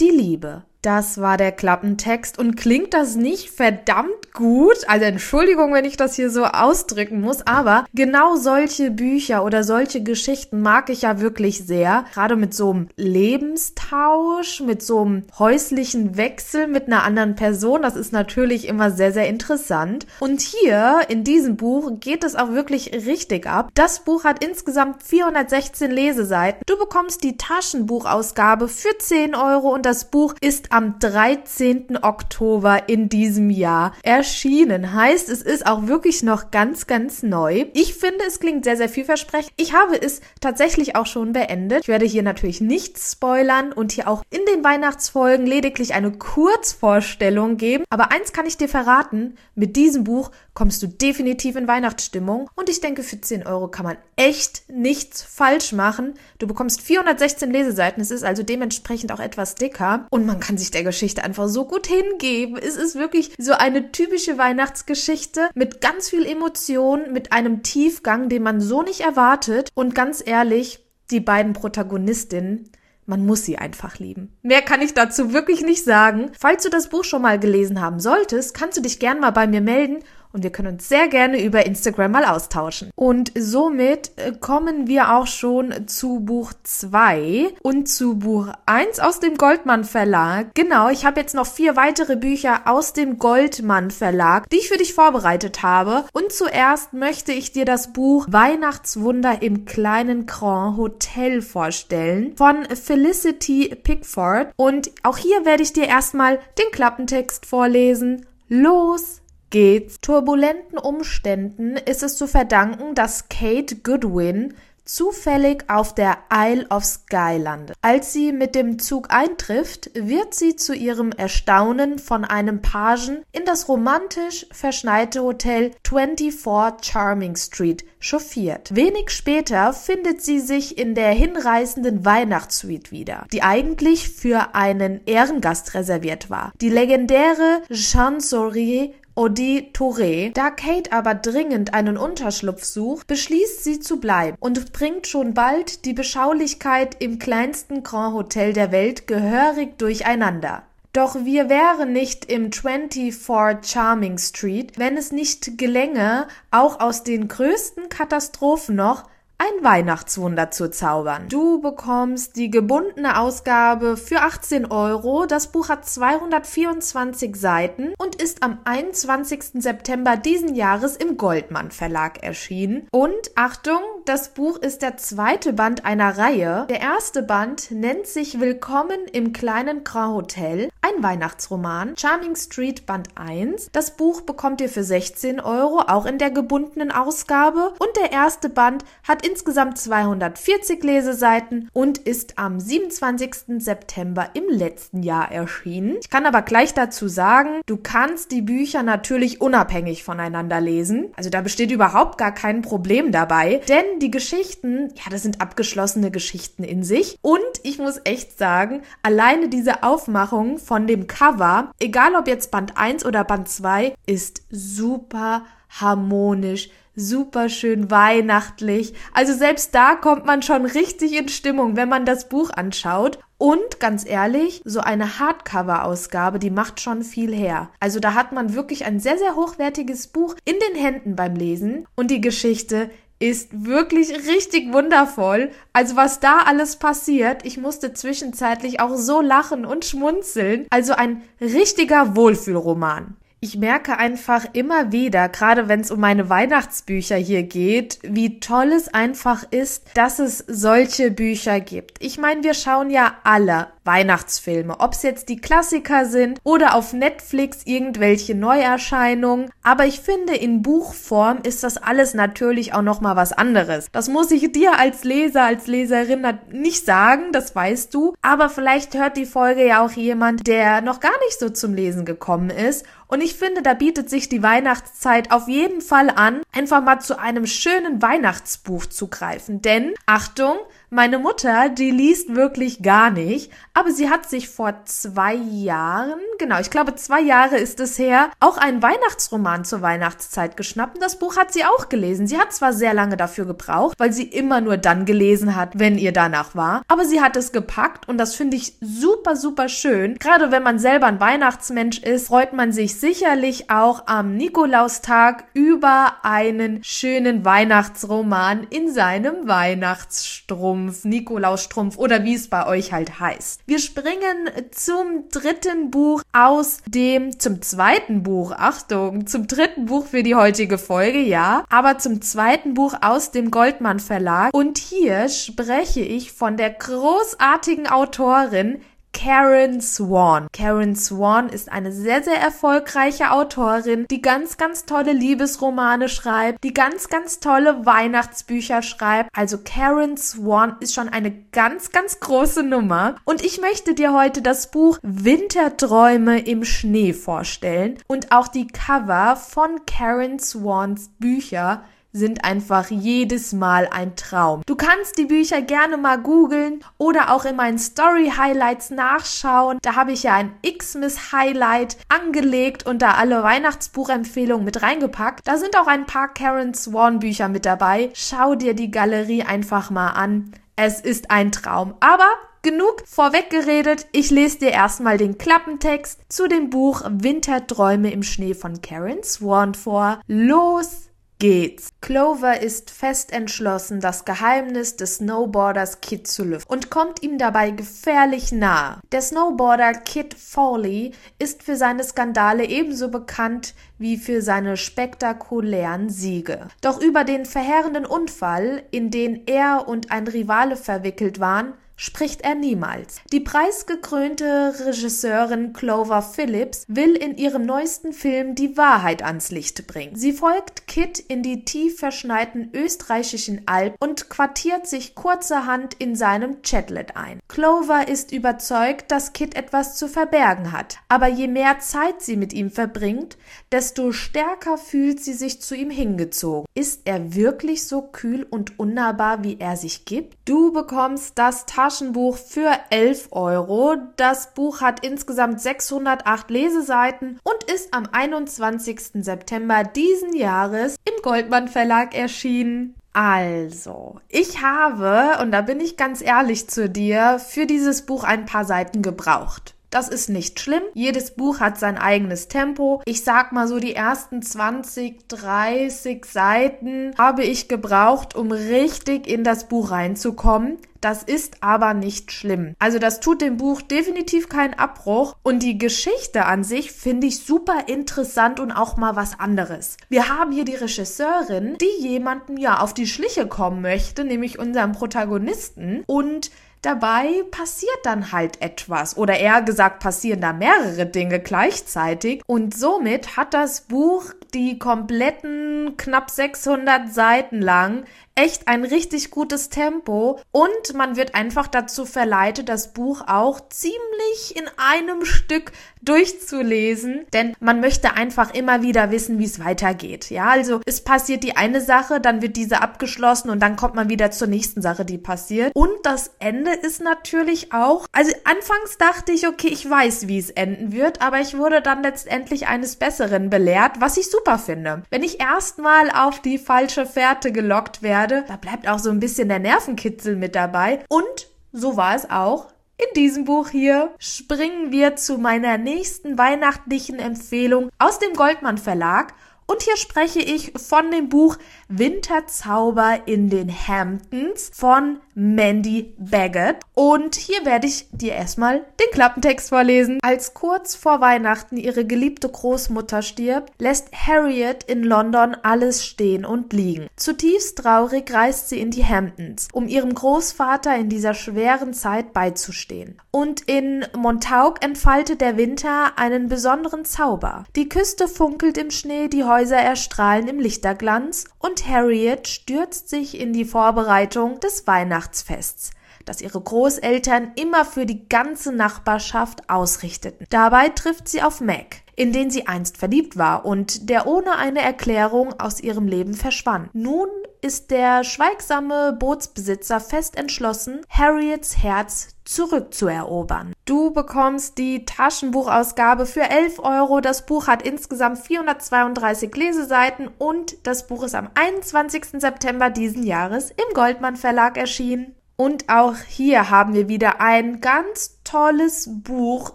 Die 0.00 0.10
Liebe. 0.10 0.64
Das 0.82 1.20
war 1.20 1.36
der 1.36 1.52
Klappentext. 1.52 2.38
Und 2.38 2.56
klingt 2.56 2.94
das 2.94 3.14
nicht 3.14 3.50
verdammt 3.50 4.32
gut? 4.32 4.76
Also 4.86 5.04
Entschuldigung, 5.04 5.74
wenn 5.74 5.84
ich 5.84 5.98
das 5.98 6.14
hier 6.14 6.30
so 6.30 6.44
ausdrücken 6.44 7.20
muss, 7.20 7.46
aber 7.46 7.84
genau 7.92 8.36
solche 8.36 8.90
Bücher 8.90 9.44
oder 9.44 9.62
solche 9.62 10.02
Geschichten 10.02 10.62
mag 10.62 10.88
ich 10.88 11.02
ja 11.02 11.20
wirklich 11.20 11.66
sehr. 11.66 12.06
Gerade 12.14 12.36
mit 12.36 12.54
so 12.54 12.70
einem 12.70 12.88
Lebenstausch, 12.96 14.60
mit 14.60 14.82
so 14.82 15.02
einem 15.02 15.24
häuslichen 15.38 16.16
Wechsel 16.16 16.66
mit 16.66 16.86
einer 16.86 17.02
anderen 17.02 17.34
Person. 17.34 17.82
Das 17.82 17.96
ist 17.96 18.12
natürlich 18.12 18.66
immer 18.66 18.90
sehr, 18.90 19.12
sehr 19.12 19.28
interessant. 19.28 20.06
Und 20.20 20.40
hier 20.40 21.00
in 21.08 21.24
diesem 21.24 21.56
Buch 21.56 21.92
geht 22.00 22.24
es 22.24 22.36
auch 22.36 22.52
wirklich 22.52 22.92
richtig 23.06 23.46
ab. 23.46 23.70
Das 23.74 24.00
Buch 24.00 24.24
hat 24.24 24.42
insgesamt 24.42 25.02
416 25.02 25.90
Leseseiten. 25.90 26.62
Du 26.66 26.78
bekommst 26.78 27.22
die 27.22 27.36
Taschenbuchausgabe 27.36 28.66
für 28.68 28.96
10 28.96 29.34
Euro 29.34 29.74
und 29.74 29.84
das 29.84 30.06
Buch 30.06 30.34
ist 30.40 30.69
am 30.70 30.98
13. 30.98 31.98
Oktober 32.02 32.88
in 32.88 33.08
diesem 33.08 33.50
Jahr 33.50 33.94
erschienen. 34.02 34.94
Heißt, 34.94 35.28
es 35.28 35.42
ist 35.42 35.66
auch 35.66 35.86
wirklich 35.86 36.22
noch 36.22 36.50
ganz, 36.50 36.86
ganz 36.86 37.22
neu. 37.22 37.66
Ich 37.74 37.94
finde, 37.94 38.24
es 38.26 38.40
klingt 38.40 38.64
sehr, 38.64 38.76
sehr 38.76 38.88
vielversprechend. 38.88 39.52
Ich 39.56 39.74
habe 39.74 40.00
es 40.00 40.20
tatsächlich 40.40 40.96
auch 40.96 41.06
schon 41.06 41.32
beendet. 41.32 41.82
Ich 41.82 41.88
werde 41.88 42.06
hier 42.06 42.22
natürlich 42.22 42.60
nichts 42.60 43.12
spoilern 43.12 43.72
und 43.72 43.92
hier 43.92 44.08
auch 44.08 44.22
in 44.30 44.40
den 44.52 44.64
Weihnachtsfolgen 44.64 45.46
lediglich 45.46 45.94
eine 45.94 46.12
Kurzvorstellung 46.12 47.56
geben. 47.56 47.84
Aber 47.90 48.12
eins 48.12 48.32
kann 48.32 48.46
ich 48.46 48.56
dir 48.56 48.68
verraten, 48.68 49.34
mit 49.54 49.76
diesem 49.76 50.04
Buch 50.04 50.30
kommst 50.54 50.82
du 50.82 50.86
definitiv 50.86 51.56
in 51.56 51.68
Weihnachtsstimmung 51.68 52.50
und 52.54 52.68
ich 52.68 52.80
denke, 52.80 53.02
für 53.02 53.20
10 53.20 53.46
Euro 53.46 53.68
kann 53.68 53.84
man 53.84 53.96
echt 54.16 54.68
nichts 54.68 55.22
falsch 55.22 55.72
machen. 55.72 56.14
Du 56.38 56.46
bekommst 56.46 56.82
416 56.82 57.50
Leseseiten, 57.50 58.02
es 58.02 58.10
ist 58.10 58.24
also 58.24 58.42
dementsprechend 58.42 59.12
auch 59.12 59.20
etwas 59.20 59.54
dicker 59.54 60.06
und 60.10 60.26
man 60.26 60.40
kann 60.40 60.58
sich 60.58 60.70
der 60.70 60.84
Geschichte 60.84 61.24
einfach 61.24 61.48
so 61.48 61.64
gut 61.64 61.86
hingeben. 61.86 62.56
Es 62.56 62.76
ist 62.76 62.96
wirklich 62.96 63.32
so 63.38 63.52
eine 63.52 63.92
typische 63.92 64.38
Weihnachtsgeschichte 64.38 65.50
mit 65.54 65.80
ganz 65.80 66.08
viel 66.08 66.26
Emotion, 66.26 67.12
mit 67.12 67.32
einem 67.32 67.62
Tiefgang, 67.62 68.28
den 68.28 68.42
man 68.42 68.60
so 68.60 68.82
nicht 68.82 69.00
erwartet 69.00 69.70
und 69.74 69.94
ganz 69.94 70.22
ehrlich, 70.24 70.84
die 71.10 71.20
beiden 71.20 71.52
Protagonistinnen 71.52 72.70
man 73.10 73.26
muss 73.26 73.44
sie 73.44 73.58
einfach 73.58 73.98
lieben. 73.98 74.38
Mehr 74.42 74.62
kann 74.62 74.82
ich 74.82 74.94
dazu 74.94 75.32
wirklich 75.32 75.62
nicht 75.62 75.84
sagen. 75.84 76.30
Falls 76.38 76.62
du 76.62 76.70
das 76.70 76.88
Buch 76.88 77.02
schon 77.02 77.22
mal 77.22 77.40
gelesen 77.40 77.80
haben 77.80 77.98
solltest, 77.98 78.54
kannst 78.54 78.78
du 78.78 78.82
dich 78.82 79.00
gern 79.00 79.18
mal 79.18 79.32
bei 79.32 79.48
mir 79.48 79.60
melden 79.60 80.04
und 80.32 80.42
wir 80.42 80.50
können 80.50 80.74
uns 80.74 80.88
sehr 80.88 81.08
gerne 81.08 81.42
über 81.42 81.66
Instagram 81.66 82.12
mal 82.12 82.24
austauschen. 82.24 82.90
Und 82.94 83.32
somit 83.36 84.12
äh, 84.16 84.32
kommen 84.38 84.86
wir 84.86 85.14
auch 85.14 85.26
schon 85.26 85.88
zu 85.88 86.20
Buch 86.20 86.52
2 86.62 87.54
und 87.62 87.88
zu 87.88 88.18
Buch 88.18 88.48
1 88.66 89.00
aus 89.00 89.20
dem 89.20 89.36
Goldmann 89.36 89.84
Verlag. 89.84 90.54
Genau, 90.54 90.88
ich 90.88 91.04
habe 91.04 91.20
jetzt 91.20 91.34
noch 91.34 91.46
vier 91.46 91.76
weitere 91.76 92.16
Bücher 92.16 92.62
aus 92.66 92.92
dem 92.92 93.18
Goldmann 93.18 93.90
Verlag, 93.90 94.48
die 94.50 94.58
ich 94.58 94.68
für 94.68 94.78
dich 94.78 94.94
vorbereitet 94.94 95.62
habe. 95.62 96.04
Und 96.12 96.32
zuerst 96.32 96.92
möchte 96.92 97.32
ich 97.32 97.52
dir 97.52 97.64
das 97.64 97.92
Buch 97.92 98.26
Weihnachtswunder 98.30 99.42
im 99.42 99.64
kleinen 99.64 100.26
Grand 100.26 100.76
Hotel 100.76 101.42
vorstellen 101.42 102.36
von 102.36 102.64
Felicity 102.66 103.74
Pickford. 103.82 104.52
Und 104.56 104.90
auch 105.02 105.16
hier 105.16 105.44
werde 105.44 105.62
ich 105.62 105.72
dir 105.72 105.86
erstmal 105.86 106.38
den 106.58 106.70
Klappentext 106.72 107.46
vorlesen. 107.46 108.26
Los 108.48 109.19
geht's. 109.50 110.00
Turbulenten 110.00 110.78
Umständen 110.78 111.76
ist 111.76 112.02
es 112.02 112.16
zu 112.16 112.26
verdanken, 112.26 112.94
dass 112.94 113.28
Kate 113.28 113.76
Goodwin 113.76 114.54
zufällig 114.90 115.64
auf 115.68 115.94
der 115.94 116.18
Isle 116.34 116.66
of 116.68 116.84
Skye 116.84 117.38
landet. 117.38 117.76
Als 117.80 118.12
sie 118.12 118.32
mit 118.32 118.54
dem 118.54 118.78
Zug 118.78 119.06
eintrifft, 119.10 119.90
wird 119.94 120.34
sie 120.34 120.56
zu 120.56 120.74
ihrem 120.74 121.12
Erstaunen 121.12 121.98
von 121.98 122.24
einem 122.24 122.60
Pagen 122.60 123.22
in 123.32 123.44
das 123.44 123.68
romantisch 123.68 124.46
verschneite 124.50 125.22
Hotel 125.22 125.72
24 125.86 126.90
Charming 126.90 127.36
Street 127.36 127.84
chauffiert. 128.00 128.74
Wenig 128.74 129.10
später 129.10 129.72
findet 129.72 130.22
sie 130.22 130.40
sich 130.40 130.78
in 130.78 130.94
der 130.94 131.10
hinreißenden 131.10 132.04
Weihnachtssuite 132.04 132.90
wieder, 132.90 133.26
die 133.32 133.42
eigentlich 133.42 134.08
für 134.08 134.54
einen 134.54 135.00
Ehrengast 135.06 135.74
reserviert 135.74 136.30
war. 136.30 136.52
Die 136.60 136.70
legendäre 136.70 137.62
Chansorie 137.70 138.94
Odie 139.20 139.68
Touré. 139.74 140.32
Da 140.32 140.48
Kate 140.48 140.92
aber 140.92 141.14
dringend 141.14 141.74
einen 141.74 141.98
Unterschlupf 141.98 142.64
sucht, 142.64 143.06
beschließt 143.06 143.62
sie 143.62 143.78
zu 143.78 144.00
bleiben 144.00 144.34
und 144.40 144.72
bringt 144.72 145.06
schon 145.06 145.34
bald 145.34 145.84
die 145.84 145.92
Beschaulichkeit 145.92 146.96
im 147.00 147.18
kleinsten 147.18 147.82
Grand 147.82 148.14
Hotel 148.14 148.54
der 148.54 148.72
Welt 148.72 149.06
gehörig 149.06 149.76
durcheinander. 149.76 150.62
Doch 150.94 151.16
wir 151.22 151.50
wären 151.50 151.92
nicht 151.92 152.32
im 152.32 152.50
24 152.50 153.14
Charming 153.62 154.16
Street, 154.16 154.78
wenn 154.78 154.96
es 154.96 155.12
nicht 155.12 155.58
gelänge, 155.58 156.26
auch 156.50 156.80
aus 156.80 157.04
den 157.04 157.28
größten 157.28 157.90
Katastrophen 157.90 158.76
noch 158.76 159.04
ein 159.40 159.64
Weihnachtswunder 159.64 160.50
zu 160.50 160.70
zaubern. 160.70 161.28
Du 161.30 161.62
bekommst 161.62 162.36
die 162.36 162.50
gebundene 162.50 163.18
Ausgabe 163.18 163.96
für 163.96 164.20
18 164.20 164.70
Euro. 164.70 165.24
Das 165.24 165.50
Buch 165.50 165.70
hat 165.70 165.86
224 165.86 167.34
Seiten 167.36 167.94
und 167.98 168.16
ist 168.16 168.42
am 168.42 168.58
21. 168.64 169.62
September 169.62 170.18
diesen 170.18 170.54
Jahres 170.54 170.94
im 170.94 171.16
Goldmann 171.16 171.70
Verlag 171.70 172.22
erschienen. 172.22 172.86
Und 172.90 173.30
Achtung, 173.34 173.80
das 174.04 174.34
Buch 174.34 174.58
ist 174.58 174.82
der 174.82 174.98
zweite 174.98 175.54
Band 175.54 175.86
einer 175.86 176.18
Reihe. 176.18 176.66
Der 176.68 176.80
erste 176.80 177.22
Band 177.22 177.70
nennt 177.70 178.06
sich 178.06 178.40
Willkommen 178.40 179.06
im 179.10 179.32
kleinen 179.32 179.84
Grand 179.84 180.14
Hotel, 180.16 180.68
ein 180.82 181.02
Weihnachtsroman, 181.02 181.96
Charming 181.96 182.36
Street 182.36 182.84
Band 182.84 183.08
1. 183.14 183.70
Das 183.72 183.96
Buch 183.96 184.20
bekommt 184.20 184.60
ihr 184.60 184.68
für 184.68 184.84
16 184.84 185.40
Euro, 185.40 185.84
auch 185.86 186.04
in 186.04 186.18
der 186.18 186.30
gebundenen 186.30 186.92
Ausgabe. 186.92 187.72
Und 187.78 187.96
der 187.96 188.12
erste 188.12 188.50
Band 188.50 188.84
hat 189.08 189.24
insgesamt 189.30 189.78
240 189.78 190.82
Leseseiten 190.82 191.68
und 191.72 191.98
ist 191.98 192.38
am 192.38 192.58
27. 192.58 193.58
September 193.58 194.30
im 194.34 194.44
letzten 194.48 195.02
Jahr 195.02 195.30
erschienen. 195.30 195.98
Ich 196.00 196.10
kann 196.10 196.26
aber 196.26 196.42
gleich 196.42 196.74
dazu 196.74 197.08
sagen, 197.08 197.60
du 197.66 197.76
kannst 197.76 198.32
die 198.32 198.42
Bücher 198.42 198.82
natürlich 198.82 199.40
unabhängig 199.40 200.02
voneinander 200.02 200.60
lesen. 200.60 201.12
Also 201.16 201.30
da 201.30 201.40
besteht 201.40 201.70
überhaupt 201.70 202.18
gar 202.18 202.32
kein 202.32 202.62
Problem 202.62 203.12
dabei, 203.12 203.60
denn 203.68 204.00
die 204.00 204.10
Geschichten, 204.10 204.88
ja, 204.96 205.10
das 205.10 205.22
sind 205.22 205.40
abgeschlossene 205.40 206.10
Geschichten 206.10 206.64
in 206.64 206.82
sich. 206.82 207.16
Und 207.22 207.40
ich 207.62 207.78
muss 207.78 208.00
echt 208.04 208.36
sagen, 208.36 208.82
alleine 209.02 209.48
diese 209.48 209.82
Aufmachung 209.82 210.58
von 210.58 210.86
dem 210.86 211.06
Cover, 211.06 211.70
egal 211.78 212.14
ob 212.16 212.26
jetzt 212.26 212.50
Band 212.50 212.76
1 212.76 213.04
oder 213.04 213.24
Band 213.24 213.48
2, 213.48 213.94
ist 214.06 214.42
super 214.50 215.44
harmonisch, 215.68 216.70
super 216.94 217.48
schön 217.48 217.90
weihnachtlich. 217.90 218.94
Also 219.12 219.32
selbst 219.34 219.74
da 219.74 219.94
kommt 219.94 220.26
man 220.26 220.42
schon 220.42 220.64
richtig 220.64 221.16
in 221.18 221.28
Stimmung, 221.28 221.76
wenn 221.76 221.88
man 221.88 222.04
das 222.04 222.28
Buch 222.28 222.50
anschaut. 222.50 223.18
Und 223.38 223.80
ganz 223.80 224.06
ehrlich, 224.06 224.60
so 224.64 224.80
eine 224.80 225.18
Hardcover-Ausgabe, 225.18 226.38
die 226.38 226.50
macht 226.50 226.80
schon 226.80 227.02
viel 227.02 227.34
her. 227.34 227.70
Also 227.80 227.98
da 227.98 228.14
hat 228.14 228.32
man 228.32 228.54
wirklich 228.54 228.84
ein 228.84 229.00
sehr, 229.00 229.16
sehr 229.16 229.34
hochwertiges 229.34 230.08
Buch 230.08 230.34
in 230.44 230.56
den 230.68 230.82
Händen 230.82 231.16
beim 231.16 231.34
Lesen 231.34 231.86
und 231.96 232.10
die 232.10 232.20
Geschichte 232.20 232.90
ist 233.20 233.66
wirklich 233.66 234.10
richtig 234.28 234.72
wundervoll. 234.72 235.50
Also 235.72 235.94
was 235.94 236.20
da 236.20 236.38
alles 236.46 236.76
passiert, 236.76 237.44
ich 237.44 237.58
musste 237.58 237.92
zwischenzeitlich 237.92 238.80
auch 238.80 238.96
so 238.96 239.20
lachen 239.20 239.66
und 239.66 239.84
schmunzeln. 239.84 240.66
Also 240.70 240.94
ein 240.94 241.22
richtiger 241.40 242.16
Wohlfühlroman. 242.16 243.16
Ich 243.42 243.56
merke 243.56 243.96
einfach 243.96 244.44
immer 244.52 244.92
wieder, 244.92 245.30
gerade 245.30 245.66
wenn 245.66 245.80
es 245.80 245.90
um 245.90 245.98
meine 245.98 246.28
Weihnachtsbücher 246.28 247.16
hier 247.16 247.42
geht, 247.42 247.98
wie 248.02 248.38
toll 248.38 248.70
es 248.70 248.92
einfach 248.92 249.44
ist, 249.50 249.84
dass 249.94 250.18
es 250.18 250.44
solche 250.46 251.10
Bücher 251.10 251.58
gibt. 251.58 252.04
Ich 252.04 252.18
meine, 252.18 252.42
wir 252.42 252.52
schauen 252.52 252.90
ja 252.90 253.14
alle 253.24 253.68
Weihnachtsfilme, 253.84 254.80
ob 254.80 254.92
es 254.92 255.02
jetzt 255.02 255.28
die 255.28 255.40
Klassiker 255.40 256.04
sind 256.04 256.38
oder 256.44 256.74
auf 256.74 256.92
Netflix 256.92 257.62
irgendwelche 257.64 258.34
Neuerscheinungen, 258.34 259.50
aber 259.62 259.86
ich 259.86 260.00
finde 260.00 260.34
in 260.34 260.62
Buchform 260.62 261.38
ist 261.42 261.62
das 261.62 261.76
alles 261.76 262.14
natürlich 262.14 262.74
auch 262.74 262.82
noch 262.82 263.00
mal 263.00 263.16
was 263.16 263.32
anderes. 263.32 263.88
Das 263.92 264.08
muss 264.08 264.30
ich 264.30 264.52
dir 264.52 264.78
als 264.78 265.04
Leser, 265.04 265.44
als 265.44 265.66
Leserin 265.66 266.26
nicht 266.50 266.84
sagen, 266.84 267.32
das 267.32 267.54
weißt 267.54 267.92
du, 267.94 268.14
aber 268.22 268.48
vielleicht 268.48 268.94
hört 268.94 269.16
die 269.16 269.26
Folge 269.26 269.66
ja 269.66 269.84
auch 269.84 269.92
jemand, 269.92 270.46
der 270.46 270.80
noch 270.80 271.00
gar 271.00 271.18
nicht 271.26 271.38
so 271.38 271.48
zum 271.48 271.74
Lesen 271.74 272.04
gekommen 272.04 272.50
ist 272.50 272.84
und 273.10 273.22
ich 273.22 273.34
finde, 273.34 273.62
da 273.62 273.74
bietet 273.74 274.08
sich 274.08 274.28
die 274.28 274.42
Weihnachtszeit 274.42 275.32
auf 275.32 275.48
jeden 275.48 275.80
Fall 275.80 276.10
an, 276.10 276.42
einfach 276.52 276.80
mal 276.80 277.00
zu 277.00 277.18
einem 277.18 277.44
schönen 277.44 278.00
Weihnachtsbuch 278.00 278.86
zu 278.86 279.08
greifen. 279.08 279.60
Denn, 279.62 279.94
Achtung, 280.06 280.56
meine 280.90 281.20
Mutter, 281.20 281.68
die 281.68 281.92
liest 281.92 282.34
wirklich 282.34 282.82
gar 282.82 283.10
nicht, 283.10 283.52
aber 283.74 283.92
sie 283.92 284.10
hat 284.10 284.28
sich 284.28 284.48
vor 284.48 284.84
zwei 284.86 285.34
Jahren, 285.34 286.18
genau, 286.38 286.58
ich 286.58 286.70
glaube 286.70 286.96
zwei 286.96 287.20
Jahre 287.20 287.58
ist 287.58 287.78
es 287.78 287.96
her, 287.96 288.30
auch 288.40 288.58
einen 288.58 288.82
Weihnachtsroman 288.82 289.64
zur 289.64 289.82
Weihnachtszeit 289.82 290.56
geschnappt 290.56 290.96
und 290.96 291.02
das 291.02 291.20
Buch 291.20 291.36
hat 291.36 291.52
sie 291.52 291.64
auch 291.64 291.88
gelesen. 291.88 292.26
Sie 292.26 292.38
hat 292.38 292.52
zwar 292.52 292.72
sehr 292.72 292.92
lange 292.92 293.16
dafür 293.16 293.44
gebraucht, 293.44 293.94
weil 293.98 294.12
sie 294.12 294.24
immer 294.24 294.60
nur 294.60 294.78
dann 294.78 295.04
gelesen 295.04 295.54
hat, 295.54 295.78
wenn 295.78 295.96
ihr 295.96 296.12
danach 296.12 296.56
war, 296.56 296.82
aber 296.88 297.04
sie 297.04 297.20
hat 297.20 297.36
es 297.36 297.52
gepackt 297.52 298.08
und 298.08 298.18
das 298.18 298.34
finde 298.34 298.56
ich 298.56 298.74
super, 298.80 299.36
super 299.36 299.68
schön. 299.68 300.16
Gerade 300.16 300.50
wenn 300.50 300.64
man 300.64 300.80
selber 300.80 301.06
ein 301.06 301.20
Weihnachtsmensch 301.20 301.98
ist, 301.98 302.26
freut 302.26 302.52
man 302.52 302.72
sich 302.72 302.98
sicherlich 302.98 303.70
auch 303.70 304.08
am 304.08 304.36
Nikolaustag 304.36 305.44
über 305.54 306.16
einen 306.22 306.82
schönen 306.82 307.44
Weihnachtsroman 307.44 308.66
in 308.70 308.92
seinem 308.92 309.46
Weihnachtsstrom. 309.46 310.79
Strumpf, 310.80 311.04
Nikolausstrumpf 311.04 311.98
oder 311.98 312.24
wie 312.24 312.34
es 312.34 312.48
bei 312.48 312.66
euch 312.66 312.92
halt 312.92 313.20
heißt. 313.20 313.60
Wir 313.66 313.78
springen 313.78 314.50
zum 314.70 315.28
dritten 315.30 315.90
Buch 315.90 316.22
aus 316.32 316.78
dem, 316.86 317.38
zum 317.38 317.62
zweiten 317.62 318.22
Buch, 318.22 318.52
Achtung, 318.52 319.26
zum 319.26 319.46
dritten 319.46 319.86
Buch 319.86 320.06
für 320.06 320.22
die 320.22 320.34
heutige 320.34 320.78
Folge, 320.78 321.20
ja, 321.20 321.64
aber 321.68 321.98
zum 321.98 322.22
zweiten 322.22 322.74
Buch 322.74 322.94
aus 323.00 323.30
dem 323.30 323.50
Goldmann 323.50 324.00
Verlag. 324.00 324.54
Und 324.54 324.78
hier 324.78 325.28
spreche 325.28 326.00
ich 326.00 326.32
von 326.32 326.56
der 326.56 326.70
großartigen 326.70 327.88
Autorin 327.88 328.80
Karen 329.12 329.80
Swan. 329.80 330.48
Karen 330.52 330.96
Swan 330.96 331.48
ist 331.48 331.70
eine 331.70 331.92
sehr, 331.92 332.22
sehr 332.22 332.40
erfolgreiche 332.40 333.32
Autorin, 333.32 334.06
die 334.10 334.22
ganz, 334.22 334.56
ganz 334.56 334.86
tolle 334.86 335.12
Liebesromane 335.12 336.08
schreibt, 336.08 336.64
die 336.64 336.72
ganz, 336.72 337.08
ganz 337.08 337.40
tolle 337.40 337.84
Weihnachtsbücher 337.84 338.82
schreibt. 338.82 339.30
Also 339.36 339.58
Karen 339.58 340.16
Swan 340.16 340.76
ist 340.80 340.94
schon 340.94 341.08
eine 341.08 341.32
ganz, 341.52 341.92
ganz 341.92 342.20
große 342.20 342.62
Nummer. 342.62 343.16
Und 343.24 343.44
ich 343.44 343.60
möchte 343.60 343.94
dir 343.94 344.12
heute 344.12 344.42
das 344.42 344.70
Buch 344.70 344.98
Winterträume 345.02 346.40
im 346.40 346.64
Schnee 346.64 347.12
vorstellen 347.12 347.98
und 348.06 348.32
auch 348.32 348.48
die 348.48 348.68
Cover 348.68 349.36
von 349.36 349.84
Karen 349.86 350.38
Swans 350.38 351.10
Bücher 351.18 351.84
sind 352.12 352.44
einfach 352.44 352.90
jedes 352.90 353.52
Mal 353.52 353.88
ein 353.90 354.16
Traum. 354.16 354.62
Du 354.66 354.74
kannst 354.74 355.18
die 355.18 355.26
Bücher 355.26 355.62
gerne 355.62 355.96
mal 355.96 356.18
googeln 356.18 356.84
oder 356.98 357.32
auch 357.32 357.44
in 357.44 357.56
meinen 357.56 357.78
Story 357.78 358.32
Highlights 358.36 358.90
nachschauen. 358.90 359.78
Da 359.82 359.96
habe 359.96 360.12
ich 360.12 360.24
ja 360.24 360.34
ein 360.34 360.52
Xmas 360.62 361.32
Highlight 361.32 361.96
angelegt 362.08 362.86
und 362.86 363.02
da 363.02 363.12
alle 363.12 363.42
Weihnachtsbuchempfehlungen 363.42 364.64
mit 364.64 364.82
reingepackt. 364.82 365.46
Da 365.46 365.56
sind 365.56 365.76
auch 365.76 365.86
ein 365.86 366.06
paar 366.06 366.32
Karen 366.34 366.74
Swan 366.74 367.20
Bücher 367.20 367.48
mit 367.48 367.66
dabei. 367.66 368.10
Schau 368.14 368.54
dir 368.54 368.74
die 368.74 368.90
Galerie 368.90 369.42
einfach 369.42 369.90
mal 369.90 370.10
an. 370.10 370.52
Es 370.76 371.00
ist 371.00 371.30
ein 371.30 371.52
Traum. 371.52 371.94
Aber 372.00 372.28
Genug 372.62 373.04
vorweggeredet, 373.06 374.06
ich 374.12 374.30
lese 374.30 374.58
dir 374.58 374.70
erstmal 374.70 375.16
den 375.16 375.38
Klappentext 375.38 376.20
zu 376.28 376.46
dem 376.46 376.68
Buch 376.68 377.00
Winterträume 377.08 378.12
im 378.12 378.22
Schnee 378.22 378.52
von 378.52 378.82
Karen 378.82 379.22
Swan 379.22 379.72
vor. 379.72 380.20
Los 380.26 381.09
geht's. 381.40 381.88
Clover 382.00 382.60
ist 382.60 382.90
fest 382.90 383.32
entschlossen, 383.32 384.00
das 384.00 384.24
Geheimnis 384.24 384.96
des 384.96 385.16
Snowboarders 385.16 386.00
Kid 386.00 386.28
zu 386.28 386.44
lüften 386.44 386.72
und 386.72 386.90
kommt 386.90 387.22
ihm 387.22 387.38
dabei 387.38 387.70
gefährlich 387.70 388.52
nahe. 388.52 389.00
Der 389.10 389.22
Snowboarder 389.22 389.94
Kid 389.94 390.34
Foley 390.34 391.12
ist 391.38 391.64
für 391.64 391.76
seine 391.76 392.04
Skandale 392.04 392.64
ebenso 392.64 393.08
bekannt 393.08 393.74
wie 393.98 394.16
für 394.16 394.42
seine 394.42 394.76
spektakulären 394.76 396.08
Siege. 396.08 396.68
Doch 396.80 397.00
über 397.00 397.24
den 397.24 397.44
verheerenden 397.44 398.06
Unfall, 398.06 398.82
in 398.90 399.10
den 399.10 399.46
er 399.46 399.88
und 399.88 400.10
ein 400.10 400.28
Rivale 400.28 400.76
verwickelt 400.76 401.40
waren, 401.40 401.74
spricht 402.00 402.40
er 402.40 402.54
niemals. 402.54 403.20
Die 403.30 403.40
preisgekrönte 403.40 404.74
Regisseurin 404.86 405.74
Clover 405.74 406.22
Phillips 406.22 406.86
will 406.88 407.14
in 407.14 407.36
ihrem 407.36 407.66
neuesten 407.66 408.14
Film 408.14 408.54
die 408.54 408.78
Wahrheit 408.78 409.22
ans 409.22 409.50
Licht 409.50 409.86
bringen. 409.86 410.16
Sie 410.16 410.32
folgt 410.32 410.86
Kit 410.86 411.18
in 411.18 411.42
die 411.42 411.66
tief 411.66 411.98
verschneiten 411.98 412.70
österreichischen 412.72 413.62
Alpen 413.66 413.98
und 414.00 414.30
quartiert 414.30 414.86
sich 414.86 415.14
kurzerhand 415.14 415.92
in 415.92 416.16
seinem 416.16 416.62
Chatlet 416.62 417.16
ein. 417.16 417.38
Clover 417.48 418.08
ist 418.08 418.32
überzeugt, 418.32 419.12
dass 419.12 419.34
Kit 419.34 419.54
etwas 419.54 419.98
zu 419.98 420.08
verbergen 420.08 420.72
hat, 420.72 420.96
aber 421.08 421.28
je 421.28 421.48
mehr 421.48 421.80
Zeit 421.80 422.22
sie 422.22 422.36
mit 422.36 422.54
ihm 422.54 422.70
verbringt, 422.70 423.36
desto 423.72 424.12
stärker 424.12 424.78
fühlt 424.78 425.20
sie 425.20 425.34
sich 425.34 425.60
zu 425.60 425.74
ihm 425.74 425.90
hingezogen. 425.90 426.66
Ist 426.74 427.02
er 427.04 427.34
wirklich 427.34 427.86
so 427.86 428.02
kühl 428.02 428.46
und 428.48 428.78
unnahbar, 428.78 429.44
wie 429.44 429.58
er 429.60 429.76
sich 429.76 430.04
gibt? 430.04 430.36
Du 430.44 430.72
bekommst 430.72 431.38
das 431.38 431.66
Taschen 431.66 432.00
Taschenbuch 432.00 432.36
für 432.36 432.72
11 432.90 433.28
Euro. 433.32 433.96
Das 434.16 434.54
Buch 434.54 434.80
hat 434.80 435.04
insgesamt 435.04 435.60
608 435.60 436.50
Leseseiten 436.50 437.38
und 437.42 437.70
ist 437.70 437.92
am 437.92 438.04
21. 438.10 439.24
September 439.24 439.84
diesen 439.84 440.34
Jahres 440.34 440.96
im 441.04 441.22
Goldmann 441.22 441.68
Verlag 441.68 442.14
erschienen. 442.14 442.94
Also, 443.12 444.20
ich 444.28 444.62
habe, 444.62 445.42
und 445.42 445.50
da 445.50 445.62
bin 445.62 445.80
ich 445.80 445.96
ganz 445.96 446.22
ehrlich 446.22 446.68
zu 446.68 446.88
dir, 446.88 447.38
für 447.38 447.66
dieses 447.66 448.06
Buch 448.06 448.24
ein 448.24 448.46
paar 448.46 448.64
Seiten 448.64 449.02
gebraucht. 449.02 449.74
Das 449.90 450.08
ist 450.08 450.28
nicht 450.28 450.60
schlimm. 450.60 450.82
Jedes 450.94 451.32
Buch 451.32 451.58
hat 451.58 451.78
sein 451.78 451.98
eigenes 451.98 452.46
Tempo. 452.46 453.02
Ich 453.06 453.24
sag 453.24 453.50
mal 453.50 453.66
so, 453.66 453.80
die 453.80 453.94
ersten 453.94 454.40
20, 454.40 455.28
30 455.28 456.24
Seiten 456.24 457.12
habe 457.18 457.42
ich 457.42 457.66
gebraucht, 457.66 458.36
um 458.36 458.52
richtig 458.52 459.26
in 459.26 459.42
das 459.42 459.66
Buch 459.66 459.90
reinzukommen. 459.90 460.78
Das 461.00 461.22
ist 461.22 461.62
aber 461.62 461.94
nicht 461.94 462.30
schlimm. 462.30 462.74
Also 462.78 462.98
das 462.98 463.20
tut 463.20 463.40
dem 463.40 463.56
Buch 463.56 463.80
definitiv 463.80 464.48
keinen 464.48 464.74
Abbruch 464.74 465.34
und 465.42 465.62
die 465.62 465.78
Geschichte 465.78 466.44
an 466.44 466.62
sich 466.62 466.92
finde 466.92 467.26
ich 467.26 467.38
super 467.38 467.84
interessant 467.88 468.60
und 468.60 468.70
auch 468.70 468.96
mal 468.96 469.16
was 469.16 469.40
anderes. 469.40 469.96
Wir 470.10 470.28
haben 470.28 470.52
hier 470.52 470.66
die 470.66 470.74
Regisseurin, 470.74 471.78
die 471.80 472.06
jemandem 472.06 472.58
ja 472.58 472.80
auf 472.80 472.92
die 472.92 473.06
Schliche 473.06 473.46
kommen 473.46 473.80
möchte, 473.80 474.24
nämlich 474.24 474.58
unserem 474.58 474.92
Protagonisten 474.92 476.04
und 476.06 476.50
Dabei 476.82 477.44
passiert 477.50 477.98
dann 478.04 478.32
halt 478.32 478.62
etwas. 478.62 479.16
Oder 479.16 479.38
eher 479.38 479.60
gesagt 479.60 480.02
passieren 480.02 480.40
da 480.40 480.52
mehrere 480.52 481.04
Dinge 481.04 481.38
gleichzeitig. 481.38 482.42
Und 482.46 482.74
somit 482.74 483.36
hat 483.36 483.52
das 483.52 483.82
Buch 483.82 484.32
die 484.54 484.78
kompletten 484.78 485.96
knapp 485.96 486.30
600 486.30 487.12
Seiten 487.12 487.60
lang 487.60 488.04
echt 488.34 488.68
ein 488.68 488.84
richtig 488.84 489.30
gutes 489.30 489.68
Tempo 489.68 490.40
und 490.50 490.94
man 490.94 491.16
wird 491.16 491.34
einfach 491.34 491.66
dazu 491.66 492.06
verleitet, 492.06 492.68
das 492.68 492.92
Buch 492.92 493.22
auch 493.26 493.60
ziemlich 493.68 494.56
in 494.56 494.64
einem 494.76 495.24
Stück 495.24 495.72
durchzulesen, 496.02 497.26
denn 497.32 497.54
man 497.60 497.80
möchte 497.80 498.14
einfach 498.14 498.54
immer 498.54 498.82
wieder 498.82 499.10
wissen, 499.10 499.38
wie 499.38 499.44
es 499.44 499.62
weitergeht. 499.62 500.30
Ja, 500.30 500.48
also 500.48 500.80
es 500.86 501.04
passiert 501.04 501.44
die 501.44 501.56
eine 501.56 501.80
Sache, 501.80 502.20
dann 502.20 502.40
wird 502.40 502.56
diese 502.56 502.80
abgeschlossen 502.80 503.50
und 503.50 503.60
dann 503.60 503.76
kommt 503.76 503.94
man 503.94 504.08
wieder 504.08 504.30
zur 504.30 504.48
nächsten 504.48 504.80
Sache, 504.80 505.04
die 505.04 505.18
passiert. 505.18 505.72
Und 505.74 505.90
das 506.04 506.30
Ende 506.38 506.72
ist 506.72 507.02
natürlich 507.02 507.72
auch, 507.74 508.06
also 508.12 508.32
anfangs 508.44 508.96
dachte 508.98 509.32
ich, 509.32 509.46
okay, 509.46 509.68
ich 509.68 509.88
weiß, 509.88 510.26
wie 510.28 510.38
es 510.38 510.50
enden 510.50 510.92
wird, 510.92 511.20
aber 511.20 511.40
ich 511.40 511.58
wurde 511.58 511.82
dann 511.82 512.02
letztendlich 512.02 512.66
eines 512.66 512.96
Besseren 512.96 513.50
belehrt, 513.50 514.00
was 514.00 514.16
ich 514.16 514.30
super 514.30 514.58
finde. 514.58 515.02
Wenn 515.10 515.22
ich 515.22 515.40
erstmal 515.40 516.10
auf 516.10 516.40
die 516.40 516.58
falsche 516.58 517.04
Fährte 517.04 517.52
gelockt 517.52 518.02
werde, 518.02 518.19
werde, 518.20 518.44
da 518.46 518.56
bleibt 518.56 518.86
auch 518.86 518.98
so 518.98 519.10
ein 519.10 519.20
bisschen 519.20 519.48
der 519.48 519.58
Nervenkitzel 519.58 520.36
mit 520.36 520.54
dabei. 520.54 521.00
Und 521.08 521.48
so 521.72 521.96
war 521.96 522.14
es 522.14 522.28
auch 522.28 522.68
in 522.98 523.14
diesem 523.14 523.46
Buch 523.46 523.70
hier 523.70 524.10
springen 524.18 524.92
wir 524.92 525.16
zu 525.16 525.38
meiner 525.38 525.78
nächsten 525.78 526.36
weihnachtlichen 526.36 527.18
Empfehlung 527.18 527.88
aus 527.98 528.18
dem 528.18 528.34
Goldmann 528.34 528.76
Verlag 528.76 529.32
und 529.66 529.82
hier 529.82 529.96
spreche 529.96 530.40
ich 530.40 530.72
von 530.76 531.10
dem 531.10 531.30
Buch 531.30 531.56
Winterzauber 531.88 533.20
in 533.24 533.48
den 533.48 533.70
Hamptons 533.70 534.70
von 534.74 535.20
Mandy 535.34 536.14
Baggett. 536.18 536.76
Und 536.94 537.36
hier 537.36 537.64
werde 537.64 537.86
ich 537.86 538.06
dir 538.12 538.32
erstmal 538.32 538.80
den 539.00 539.10
Klappentext 539.12 539.70
vorlesen. 539.70 540.18
Als 540.22 540.52
kurz 540.52 540.94
vor 540.94 541.20
Weihnachten 541.20 541.76
ihre 541.76 542.04
geliebte 542.04 542.48
Großmutter 542.48 543.22
stirbt, 543.22 543.72
lässt 543.78 544.12
Harriet 544.12 544.82
in 544.84 545.02
London 545.02 545.56
alles 545.62 546.04
stehen 546.04 546.44
und 546.44 546.72
liegen. 546.72 547.06
Zutiefst 547.16 547.78
traurig 547.78 548.32
reist 548.32 548.68
sie 548.68 548.80
in 548.80 548.90
die 548.90 549.04
Hamptons, 549.04 549.68
um 549.72 549.88
ihrem 549.88 550.14
Großvater 550.14 550.96
in 550.96 551.08
dieser 551.08 551.34
schweren 551.34 551.94
Zeit 551.94 552.32
beizustehen. 552.32 553.20
Und 553.30 553.62
in 553.62 554.04
Montauk 554.16 554.84
entfaltet 554.84 555.40
der 555.40 555.56
Winter 555.56 556.18
einen 556.18 556.48
besonderen 556.48 557.04
Zauber. 557.04 557.64
Die 557.76 557.88
Küste 557.88 558.28
funkelt 558.28 558.76
im 558.76 558.90
Schnee, 558.90 559.28
die 559.28 559.44
Häuser 559.44 559.60
Häuser 559.60 559.76
erstrahlen 559.76 560.48
im 560.48 560.58
Lichterglanz 560.58 561.44
und 561.60 561.86
Harriet 561.86 562.48
stürzt 562.48 563.08
sich 563.08 563.38
in 563.40 563.52
die 563.52 563.64
Vorbereitung 563.64 564.58
des 564.58 564.88
Weihnachtsfests 564.88 565.92
das 566.24 566.40
ihre 566.40 566.60
Großeltern 566.60 567.52
immer 567.56 567.84
für 567.84 568.06
die 568.06 568.28
ganze 568.28 568.72
Nachbarschaft 568.72 569.68
ausrichteten. 569.68 570.46
Dabei 570.50 570.88
trifft 570.90 571.28
sie 571.28 571.42
auf 571.42 571.60
Mac, 571.60 572.02
in 572.14 572.32
den 572.32 572.50
sie 572.50 572.66
einst 572.66 572.98
verliebt 572.98 573.36
war 573.36 573.64
und 573.64 574.08
der 574.08 574.26
ohne 574.26 574.56
eine 574.56 574.80
Erklärung 574.80 575.58
aus 575.58 575.80
ihrem 575.80 576.06
Leben 576.06 576.34
verschwand. 576.34 576.94
Nun 576.94 577.28
ist 577.62 577.90
der 577.90 578.24
schweigsame 578.24 579.12
Bootsbesitzer 579.12 580.00
fest 580.00 580.36
entschlossen, 580.36 581.00
Harriets 581.08 581.76
Herz 581.76 582.28
zurückzuerobern. 582.44 583.72
Du 583.84 584.12
bekommst 584.12 584.78
die 584.78 585.04
Taschenbuchausgabe 585.04 586.26
für 586.26 586.42
11 586.42 586.80
Euro. 586.80 587.20
Das 587.20 587.46
Buch 587.46 587.68
hat 587.68 587.82
insgesamt 587.82 588.38
432 588.38 589.54
Leseseiten 589.54 590.28
und 590.38 590.86
das 590.86 591.06
Buch 591.06 591.22
ist 591.22 591.34
am 591.34 591.50
21. 591.54 592.40
September 592.40 592.90
diesen 592.90 593.22
Jahres 593.22 593.70
im 593.70 593.94
Goldmann 593.94 594.36
Verlag 594.36 594.76
erschienen. 594.76 595.34
Und 595.56 595.90
auch 595.90 596.16
hier 596.26 596.70
haben 596.70 596.94
wir 596.94 597.08
wieder 597.08 597.40
ein 597.42 597.82
ganz 597.82 598.39
tolles 598.50 599.08
Buch 599.08 599.74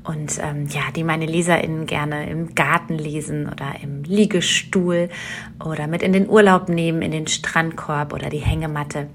und 0.05 0.39
ähm, 0.41 0.67
ja, 0.69 0.83
die 0.95 1.03
meine 1.03 1.25
LeserInnen 1.25 1.87
gerne 1.87 2.29
im 2.29 2.55
Garten 2.55 2.97
lesen 2.97 3.49
oder 3.49 3.75
im 3.83 4.03
Liegestuhl 4.03 5.09
oder 5.61 5.87
mit 5.87 6.03
in 6.03 6.13
den 6.13 6.29
Urlaub 6.29 6.69
nehmen, 6.69 7.01
in 7.01 7.11
den 7.11 7.27
Strandkorb 7.27 8.13
oder 8.13 8.29
die 8.29 8.37
Hängematte. 8.37 9.09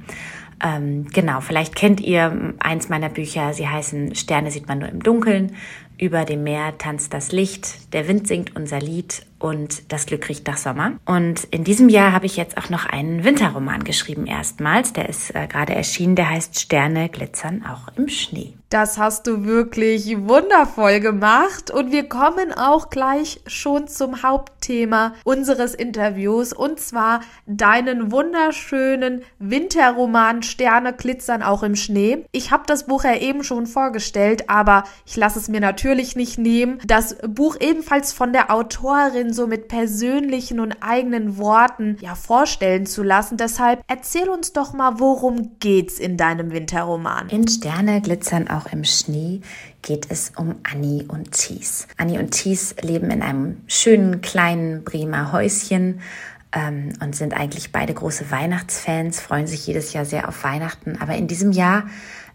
Ähm, 0.62 1.06
genau, 1.12 1.40
vielleicht 1.40 1.74
kennt 1.74 2.00
ihr 2.00 2.54
eins 2.58 2.88
meiner 2.88 3.08
Bücher. 3.08 3.52
Sie 3.52 3.68
heißen 3.68 4.14
Sterne 4.14 4.50
sieht 4.50 4.68
man 4.68 4.78
nur 4.78 4.88
im 4.88 5.02
Dunkeln. 5.02 5.56
Über 5.98 6.26
dem 6.26 6.42
Meer 6.42 6.76
tanzt 6.76 7.14
das 7.14 7.32
Licht, 7.32 7.92
der 7.94 8.06
Wind 8.06 8.28
singt 8.28 8.54
unser 8.54 8.80
Lied 8.80 9.24
und 9.38 9.92
das 9.92 10.06
Glück 10.06 10.28
riecht 10.28 10.46
nach 10.46 10.56
Sommer. 10.56 10.92
Und 11.06 11.44
in 11.44 11.64
diesem 11.64 11.88
Jahr 11.88 12.12
habe 12.12 12.26
ich 12.26 12.36
jetzt 12.36 12.56
auch 12.58 12.68
noch 12.68 12.86
einen 12.86 13.24
Winterroman 13.24 13.84
geschrieben 13.84 14.26
erstmals. 14.26 14.92
Der 14.92 15.08
ist 15.08 15.34
äh, 15.34 15.46
gerade 15.46 15.74
erschienen, 15.74 16.16
der 16.16 16.30
heißt 16.30 16.58
Sterne 16.58 17.08
glitzern 17.08 17.64
auch 17.64 17.96
im 17.96 18.08
Schnee. 18.08 18.54
Das 18.68 18.98
hast 18.98 19.28
du 19.28 19.44
wirklich 19.44 20.16
wundervoll 20.18 20.98
gemacht 20.98 21.70
und 21.70 21.92
wir 21.92 22.08
kommen 22.08 22.52
auch 22.52 22.90
gleich 22.90 23.40
schon 23.46 23.86
zum 23.86 24.24
Hauptthema 24.24 25.14
unseres 25.22 25.72
Interviews 25.72 26.52
und 26.52 26.80
zwar 26.80 27.20
deinen 27.46 28.10
wunderschönen 28.10 29.22
Winterroman 29.38 30.42
Sterne 30.42 30.94
glitzern 30.94 31.44
auch 31.44 31.62
im 31.62 31.76
Schnee. 31.76 32.24
Ich 32.32 32.50
habe 32.50 32.64
das 32.66 32.86
Buch 32.86 33.04
ja 33.04 33.16
eben 33.16 33.44
schon 33.44 33.66
vorgestellt, 33.66 34.50
aber 34.50 34.82
ich 35.06 35.16
lasse 35.16 35.38
es 35.38 35.48
mir 35.48 35.60
natürlich 35.60 35.85
nicht 35.94 36.38
nehmen, 36.38 36.80
das 36.86 37.16
Buch 37.26 37.56
ebenfalls 37.60 38.12
von 38.12 38.32
der 38.32 38.50
Autorin 38.50 39.32
so 39.32 39.46
mit 39.46 39.68
persönlichen 39.68 40.60
und 40.60 40.76
eigenen 40.80 41.38
Worten 41.38 41.96
ja 42.00 42.14
vorstellen 42.14 42.86
zu 42.86 43.02
lassen. 43.02 43.36
Deshalb 43.36 43.82
erzähl 43.86 44.28
uns 44.28 44.52
doch 44.52 44.72
mal, 44.72 44.98
worum 44.98 45.58
geht's 45.60 45.98
in 45.98 46.16
deinem 46.16 46.50
Winterroman? 46.50 47.28
In 47.28 47.46
Sterne 47.46 48.00
glitzern 48.00 48.48
auch 48.48 48.66
im 48.72 48.84
Schnee 48.84 49.40
geht 49.82 50.10
es 50.10 50.32
um 50.36 50.56
Annie 50.64 51.04
und 51.06 51.32
Thies. 51.32 51.86
Annie 51.96 52.18
und 52.18 52.32
Thies 52.32 52.75
leben 52.82 53.10
in 53.10 53.22
einem 53.22 53.58
schönen 53.68 54.20
kleinen 54.20 54.82
Bremer 54.82 55.32
Häuschen 55.32 56.00
ähm, 56.52 56.92
und 57.00 57.14
sind 57.14 57.34
eigentlich 57.34 57.70
beide 57.70 57.94
große 57.94 58.30
Weihnachtsfans, 58.30 59.20
freuen 59.20 59.46
sich 59.46 59.66
jedes 59.66 59.92
Jahr 59.92 60.04
sehr 60.04 60.28
auf 60.28 60.42
Weihnachten. 60.42 60.99
Aber 61.00 61.14
in 61.14 61.28
diesem 61.28 61.52
Jahr 61.52 61.84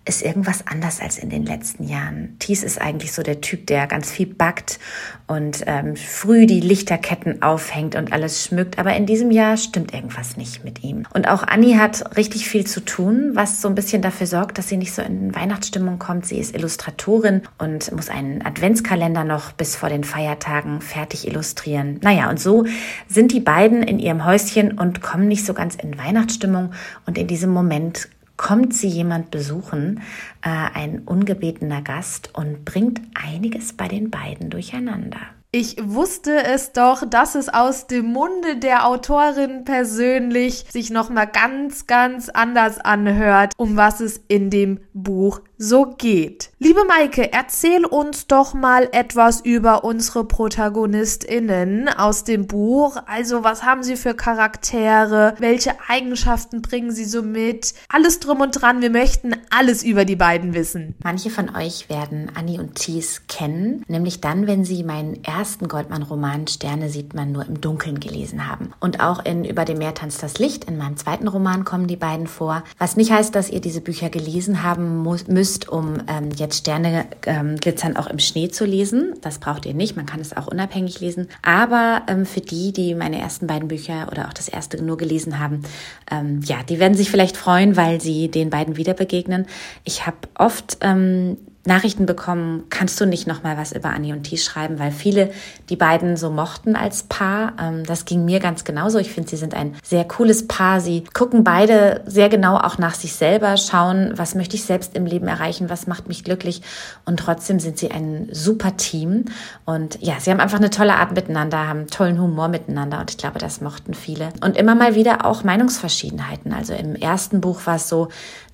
ist 0.03 0.23
irgendwas 0.23 0.65
anders 0.65 0.99
als 0.99 1.19
in 1.19 1.29
den 1.29 1.45
letzten 1.45 1.83
Jahren. 1.83 2.35
Thies 2.39 2.63
ist 2.63 2.81
eigentlich 2.81 3.11
so 3.11 3.21
der 3.21 3.39
Typ, 3.39 3.67
der 3.67 3.85
ganz 3.85 4.09
viel 4.09 4.25
backt 4.25 4.79
und 5.27 5.63
ähm, 5.67 5.95
früh 5.95 6.47
die 6.47 6.59
Lichterketten 6.59 7.43
aufhängt 7.43 7.95
und 7.95 8.11
alles 8.11 8.43
schmückt. 8.43 8.79
Aber 8.79 8.95
in 8.95 9.05
diesem 9.05 9.29
Jahr 9.29 9.57
stimmt 9.57 9.93
irgendwas 9.93 10.37
nicht 10.37 10.63
mit 10.63 10.83
ihm. 10.83 11.05
Und 11.13 11.27
auch 11.27 11.43
Annie 11.43 11.77
hat 11.77 12.17
richtig 12.17 12.49
viel 12.49 12.65
zu 12.65 12.83
tun, 12.83 13.31
was 13.35 13.61
so 13.61 13.67
ein 13.67 13.75
bisschen 13.75 14.01
dafür 14.01 14.25
sorgt, 14.25 14.57
dass 14.57 14.69
sie 14.69 14.77
nicht 14.77 14.93
so 14.93 15.03
in 15.03 15.35
Weihnachtsstimmung 15.35 15.99
kommt. 15.99 16.25
Sie 16.25 16.39
ist 16.39 16.55
Illustratorin 16.55 17.43
und 17.59 17.91
muss 17.91 18.09
einen 18.09 18.43
Adventskalender 18.43 19.23
noch 19.23 19.51
bis 19.51 19.75
vor 19.75 19.89
den 19.89 20.03
Feiertagen 20.03 20.81
fertig 20.81 21.27
illustrieren. 21.27 21.99
Naja, 22.01 22.29
und 22.31 22.39
so 22.39 22.65
sind 23.07 23.31
die 23.31 23.39
beiden 23.39 23.83
in 23.83 23.99
ihrem 23.99 24.25
Häuschen 24.25 24.79
und 24.79 25.01
kommen 25.03 25.27
nicht 25.27 25.45
so 25.45 25.53
ganz 25.53 25.75
in 25.75 25.99
Weihnachtsstimmung. 25.99 26.71
Und 27.05 27.19
in 27.19 27.27
diesem 27.27 27.51
Moment 27.51 28.09
kommt 28.41 28.73
sie 28.73 28.87
jemand 28.87 29.29
besuchen, 29.29 30.01
äh, 30.41 30.49
ein 30.49 31.03
ungebetener 31.05 31.83
Gast, 31.83 32.31
und 32.33 32.65
bringt 32.65 32.99
einiges 33.13 33.73
bei 33.73 33.87
den 33.87 34.09
beiden 34.09 34.49
durcheinander. 34.49 35.19
Ich 35.51 35.75
wusste 35.79 36.43
es 36.45 36.71
doch, 36.71 37.03
dass 37.07 37.35
es 37.35 37.49
aus 37.49 37.85
dem 37.85 38.05
Munde 38.05 38.55
der 38.57 38.87
Autorin 38.87 39.63
persönlich 39.63 40.65
sich 40.69 40.89
nochmal 40.89 41.27
ganz, 41.27 41.87
ganz 41.87 42.29
anders 42.29 42.79
anhört, 42.79 43.53
um 43.57 43.75
was 43.75 43.99
es 43.99 44.21
in 44.27 44.49
dem 44.49 44.79
Buch 44.93 45.41
so 45.61 45.85
geht. 45.85 46.49
Liebe 46.57 46.85
Maike, 46.85 47.31
erzähl 47.31 47.85
uns 47.85 48.25
doch 48.25 48.55
mal 48.55 48.89
etwas 48.91 49.41
über 49.41 49.83
unsere 49.83 50.25
ProtagonistInnen 50.25 51.87
aus 51.87 52.23
dem 52.23 52.47
Buch. 52.47 52.97
Also, 53.05 53.43
was 53.43 53.63
haben 53.63 53.83
sie 53.83 53.95
für 53.95 54.15
Charaktere? 54.15 55.35
Welche 55.37 55.73
Eigenschaften 55.87 56.63
bringen 56.63 56.91
sie 56.91 57.05
so 57.05 57.21
mit? 57.21 57.75
Alles 57.89 58.19
drum 58.19 58.41
und 58.41 58.59
dran. 58.59 58.81
Wir 58.81 58.89
möchten 58.89 59.35
alles 59.51 59.83
über 59.83 60.03
die 60.03 60.15
beiden 60.15 60.55
wissen. 60.55 60.95
Manche 61.03 61.29
von 61.29 61.55
euch 61.55 61.89
werden 61.89 62.31
Annie 62.33 62.59
und 62.59 62.75
Thies 62.75 63.23
kennen, 63.27 63.83
nämlich 63.87 64.19
dann, 64.19 64.47
wenn 64.47 64.65
sie 64.65 64.83
meinen 64.83 65.23
ersten 65.23 65.67
Goldmann-Roman 65.67 66.47
Sterne 66.47 66.89
sieht 66.89 67.13
man 67.13 67.31
nur 67.31 67.45
im 67.45 67.61
Dunkeln 67.61 67.99
gelesen 67.99 68.47
haben. 68.47 68.73
Und 68.79 68.99
auch 68.99 69.23
in 69.25 69.45
Über 69.45 69.65
dem 69.65 69.77
Meer 69.77 69.93
tanzt 69.93 70.23
das 70.23 70.39
Licht, 70.39 70.63
in 70.63 70.77
meinem 70.77 70.97
zweiten 70.97 71.27
Roman 71.27 71.65
kommen 71.65 71.85
die 71.85 71.97
beiden 71.97 72.25
vor. 72.25 72.63
Was 72.79 72.97
nicht 72.97 73.11
heißt, 73.11 73.35
dass 73.35 73.49
ihr 73.51 73.61
diese 73.61 73.81
Bücher 73.81 74.09
gelesen 74.09 74.63
haben 74.63 74.97
muss, 74.97 75.27
müsst, 75.51 75.67
um 75.67 75.97
ähm, 76.07 76.29
jetzt 76.37 76.59
Sterne 76.59 77.05
ähm, 77.25 77.57
glitzern 77.57 77.97
auch 77.97 78.07
im 78.07 78.19
Schnee 78.19 78.49
zu 78.49 78.63
lesen. 78.63 79.15
Das 79.21 79.39
braucht 79.39 79.65
ihr 79.65 79.73
nicht, 79.73 79.97
man 79.97 80.05
kann 80.05 80.21
es 80.21 80.35
auch 80.35 80.47
unabhängig 80.47 81.01
lesen. 81.01 81.27
Aber 81.41 82.03
ähm, 82.07 82.25
für 82.25 82.39
die, 82.39 82.71
die 82.71 82.95
meine 82.95 83.19
ersten 83.19 83.47
beiden 83.47 83.67
Bücher 83.67 84.07
oder 84.09 84.27
auch 84.29 84.33
das 84.33 84.47
erste 84.47 84.81
nur 84.81 84.97
gelesen 84.97 85.39
haben, 85.39 85.63
ähm, 86.09 86.39
ja, 86.45 86.63
die 86.63 86.79
werden 86.79 86.95
sich 86.95 87.11
vielleicht 87.11 87.35
freuen, 87.35 87.75
weil 87.75 87.99
sie 87.99 88.29
den 88.29 88.49
beiden 88.49 88.77
wieder 88.77 88.93
begegnen. 88.93 89.45
Ich 89.83 90.07
habe 90.07 90.17
oft 90.35 90.77
ähm, 90.81 91.37
Nachrichten 91.65 92.05
bekommen, 92.05 92.63
kannst 92.69 92.99
du 92.99 93.05
nicht 93.05 93.27
noch 93.27 93.43
mal 93.43 93.55
was 93.55 93.71
über 93.71 93.89
Annie 93.89 94.13
und 94.13 94.23
Thies 94.23 94.43
schreiben, 94.43 94.79
weil 94.79 94.91
viele 94.91 95.31
die 95.69 95.75
beiden 95.75 96.17
so 96.17 96.31
mochten 96.31 96.75
als 96.75 97.03
Paar. 97.03 97.53
Ähm, 97.59 97.85
das 97.85 98.05
ging 98.05 98.25
mir 98.25 98.39
ganz 98.39 98.63
genauso. 98.63 98.97
Ich 98.97 99.11
finde, 99.11 99.29
sie 99.29 99.37
sind 99.37 99.53
ein 99.53 99.75
sehr 99.83 100.03
cooles 100.05 100.47
Paar. 100.47 100.81
Sie 100.81 101.03
gucken 101.13 101.43
beide 101.43 102.01
sehr 102.07 102.29
genau 102.29 102.57
auch 102.57 102.79
nach 102.79 102.95
sich 102.95 103.13
selber, 103.13 103.57
schauen, 103.57 104.13
was 104.15 104.33
möchte 104.33 104.55
ich 104.55 104.63
selbst 104.63 104.95
im 104.95 105.05
Leben 105.05 105.27
erreichen, 105.27 105.69
was 105.69 105.85
macht 105.85 106.07
mich 106.07 106.23
glücklich 106.23 106.61
und 107.05 107.19
trotzdem 107.19 107.59
sind 107.59 107.77
sie 107.77 107.91
ein 107.91 108.27
super 108.31 108.77
Team 108.77 109.25
und 109.65 110.01
ja, 110.01 110.19
sie 110.19 110.31
haben 110.31 110.39
einfach 110.39 110.57
eine 110.57 110.69
tolle 110.69 110.95
Art 110.95 111.11
miteinander, 111.13 111.67
haben 111.67 111.87
tollen 111.87 112.19
Humor 112.19 112.47
miteinander 112.47 112.99
und 112.99 113.11
ich 113.11 113.17
glaube, 113.17 113.39
das 113.39 113.61
mochten 113.61 113.93
viele. 113.93 114.29
Und 114.41 114.57
immer 114.57 114.75
mal 114.75 114.95
wieder 114.95 115.25
auch 115.25 115.43
Meinungsverschiedenheiten. 115.43 116.53
Also 116.53 116.73
im 116.73 116.95
ersten 116.95 117.41
Buch 117.41 117.65
war 117.65 117.75
es 117.75 117.87
so, 117.87 118.09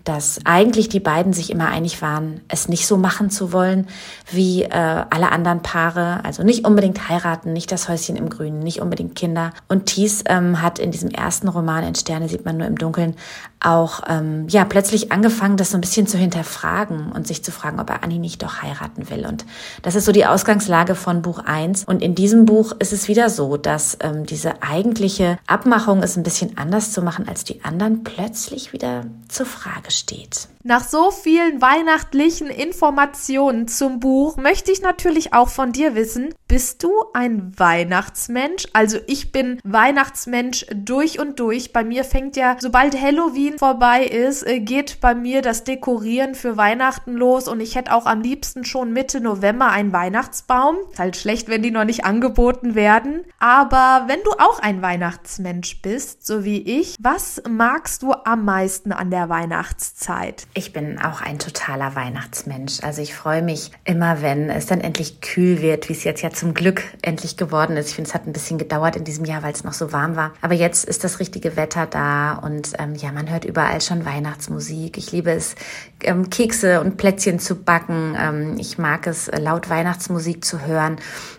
dass 0.07 0.39
eigentlich 0.45 0.87
die 0.87 1.01
beiden 1.01 1.33
sich 1.33 1.49
immer 1.49 1.67
einig 1.67 2.01
waren, 2.01 2.39
es 2.47 2.69
nicht 2.69 2.87
so 2.87 2.95
machen 2.95 3.29
zu 3.29 3.51
wollen 3.51 3.87
wie 4.31 4.63
äh, 4.63 4.69
alle 4.69 5.33
anderen 5.33 5.61
Paare. 5.61 6.23
Also 6.23 6.43
nicht 6.43 6.65
unbedingt 6.65 7.09
heiraten, 7.09 7.51
nicht 7.51 7.73
das 7.73 7.89
Häuschen 7.89 8.15
im 8.15 8.29
Grünen, 8.29 8.59
nicht 8.59 8.79
unbedingt 8.79 9.15
Kinder. 9.15 9.51
Und 9.67 9.87
Thies 9.87 10.23
ähm, 10.27 10.61
hat 10.61 10.79
in 10.79 10.91
diesem 10.91 11.09
ersten 11.09 11.49
Roman, 11.49 11.83
in 11.83 11.95
Sterne 11.95 12.29
sieht 12.29 12.45
man 12.45 12.55
nur 12.55 12.67
im 12.67 12.77
Dunkeln, 12.77 13.15
auch 13.59 14.01
ähm, 14.07 14.47
ja 14.49 14.65
plötzlich 14.65 15.11
angefangen, 15.11 15.57
das 15.57 15.71
so 15.71 15.77
ein 15.77 15.81
bisschen 15.81 16.07
zu 16.07 16.17
hinterfragen 16.17 17.11
und 17.11 17.27
sich 17.27 17.43
zu 17.43 17.51
fragen, 17.51 17.79
ob 17.79 17.89
er 17.89 18.03
Annie 18.03 18.19
nicht 18.19 18.43
doch 18.43 18.61
heiraten 18.61 19.09
will. 19.09 19.25
Und 19.25 19.45
das 19.81 19.95
ist 19.95 20.05
so 20.05 20.11
die 20.11 20.25
Ausgangslage 20.25 20.95
von 20.95 21.21
Buch 21.21 21.39
1. 21.39 21.85
Und 21.85 22.01
in 22.01 22.15
diesem 22.15 22.45
Buch 22.45 22.73
ist 22.79 22.93
es 22.93 23.07
wieder 23.07 23.29
so, 23.29 23.57
dass 23.57 23.97
ähm, 24.01 24.25
diese 24.25 24.61
eigentliche 24.61 25.39
Abmachung, 25.47 26.03
es 26.03 26.17
ein 26.17 26.23
bisschen 26.23 26.57
anders 26.57 26.91
zu 26.91 27.01
machen 27.01 27.27
als 27.27 27.43
die 27.43 27.63
anderen, 27.63 28.03
plötzlich 28.03 28.73
wieder 28.73 29.05
zur 29.27 29.45
Frage 29.45 29.91
steht. 29.91 30.47
Nach 30.63 30.83
so 30.83 31.11
vielen 31.11 31.61
weihnachtlichen 31.61 32.47
Informationen 32.47 33.69
zum 33.69 34.01
Buch 34.01 34.35
möchte 34.35 34.69
ich 34.71 34.81
natürlich 34.81 35.33
auch 35.33 35.47
von 35.47 35.71
dir 35.71 35.95
wissen, 35.95 36.33
bist 36.49 36.83
du 36.83 36.91
ein 37.13 37.53
Weihnachtsmensch? 37.57 38.67
Also 38.73 38.97
ich 39.07 39.31
bin 39.31 39.61
Weihnachtsmensch 39.63 40.65
durch 40.75 41.19
und 41.19 41.39
durch. 41.39 41.71
Bei 41.71 41.85
mir 41.85 42.03
fängt 42.03 42.35
ja, 42.35 42.57
sobald 42.59 43.01
Halloween 43.01 43.46
vorbei 43.53 44.03
ist, 44.03 44.45
äh, 44.45 44.59
geht 44.59 44.99
bei 45.01 45.15
mir 45.15 45.41
das 45.41 45.63
Dekorieren 45.63 46.35
für 46.35 46.57
Weihnachten 46.57 47.13
los 47.13 47.47
und 47.47 47.59
ich 47.59 47.75
hätte 47.75 47.93
auch 47.93 48.05
am 48.05 48.21
liebsten 48.21 48.65
schon 48.65 48.93
Mitte 48.93 49.21
November 49.21 49.69
einen 49.69 49.93
Weihnachtsbaum. 49.93 50.77
Ist 50.91 50.99
halt 50.99 51.17
schlecht, 51.17 51.49
wenn 51.49 51.61
die 51.61 51.71
noch 51.71 51.83
nicht 51.83 52.05
angeboten 52.05 52.75
werden. 52.75 53.25
Aber 53.39 54.05
wenn 54.07 54.19
du 54.23 54.31
auch 54.31 54.59
ein 54.59 54.81
Weihnachtsmensch 54.81 55.81
bist, 55.81 56.25
so 56.25 56.43
wie 56.43 56.61
ich, 56.61 56.95
was 56.99 57.41
magst 57.47 58.03
du 58.03 58.13
am 58.25 58.45
meisten 58.45 58.91
an 58.91 59.11
der 59.11 59.29
Weihnachtszeit? 59.29 60.47
Ich 60.53 60.73
bin 60.73 60.99
auch 60.99 61.21
ein 61.21 61.39
totaler 61.39 61.95
Weihnachtsmensch. 61.95 62.83
Also 62.83 63.01
ich 63.01 63.13
freue 63.13 63.41
mich 63.41 63.71
immer, 63.83 64.21
wenn 64.21 64.49
es 64.49 64.65
dann 64.65 64.81
endlich 64.81 65.21
kühl 65.21 65.61
wird, 65.61 65.89
wie 65.89 65.93
es 65.93 66.03
jetzt 66.03 66.21
ja 66.21 66.31
zum 66.31 66.53
Glück 66.53 66.83
endlich 67.01 67.37
geworden 67.37 67.77
ist. 67.77 67.89
Ich 67.89 67.95
finde, 67.95 68.09
es 68.09 68.13
hat 68.13 68.27
ein 68.27 68.33
bisschen 68.33 68.57
gedauert 68.57 68.95
in 68.95 69.03
diesem 69.03 69.25
Jahr, 69.25 69.43
weil 69.43 69.53
es 69.53 69.63
noch 69.63 69.73
so 69.73 69.91
warm 69.91 70.15
war. 70.15 70.33
Aber 70.41 70.53
jetzt 70.53 70.85
ist 70.85 71.03
das 71.03 71.19
richtige 71.19 71.55
Wetter 71.55 71.85
da 71.85 72.33
und 72.33 72.73
ähm, 72.79 72.95
ja, 72.95 73.11
man 73.11 73.29
hört 73.29 73.36
überall 73.45 73.81
schon 73.81 74.05
Weihnachtsmusik. 74.05 74.97
Ich 74.97 75.11
liebe 75.11 75.31
es, 75.31 75.55
ähm, 76.03 76.29
Kekse 76.29 76.81
und 76.81 76.97
Plätzchen 76.97 77.39
zu 77.39 77.55
backen. 77.55 78.15
Ähm, 78.19 78.55
ich 78.59 78.77
mag 78.77 79.07
es, 79.07 79.29
laut 79.39 79.69
Weihnachtsmusik 79.69 80.43
zu 80.43 80.65
hören 80.65 80.97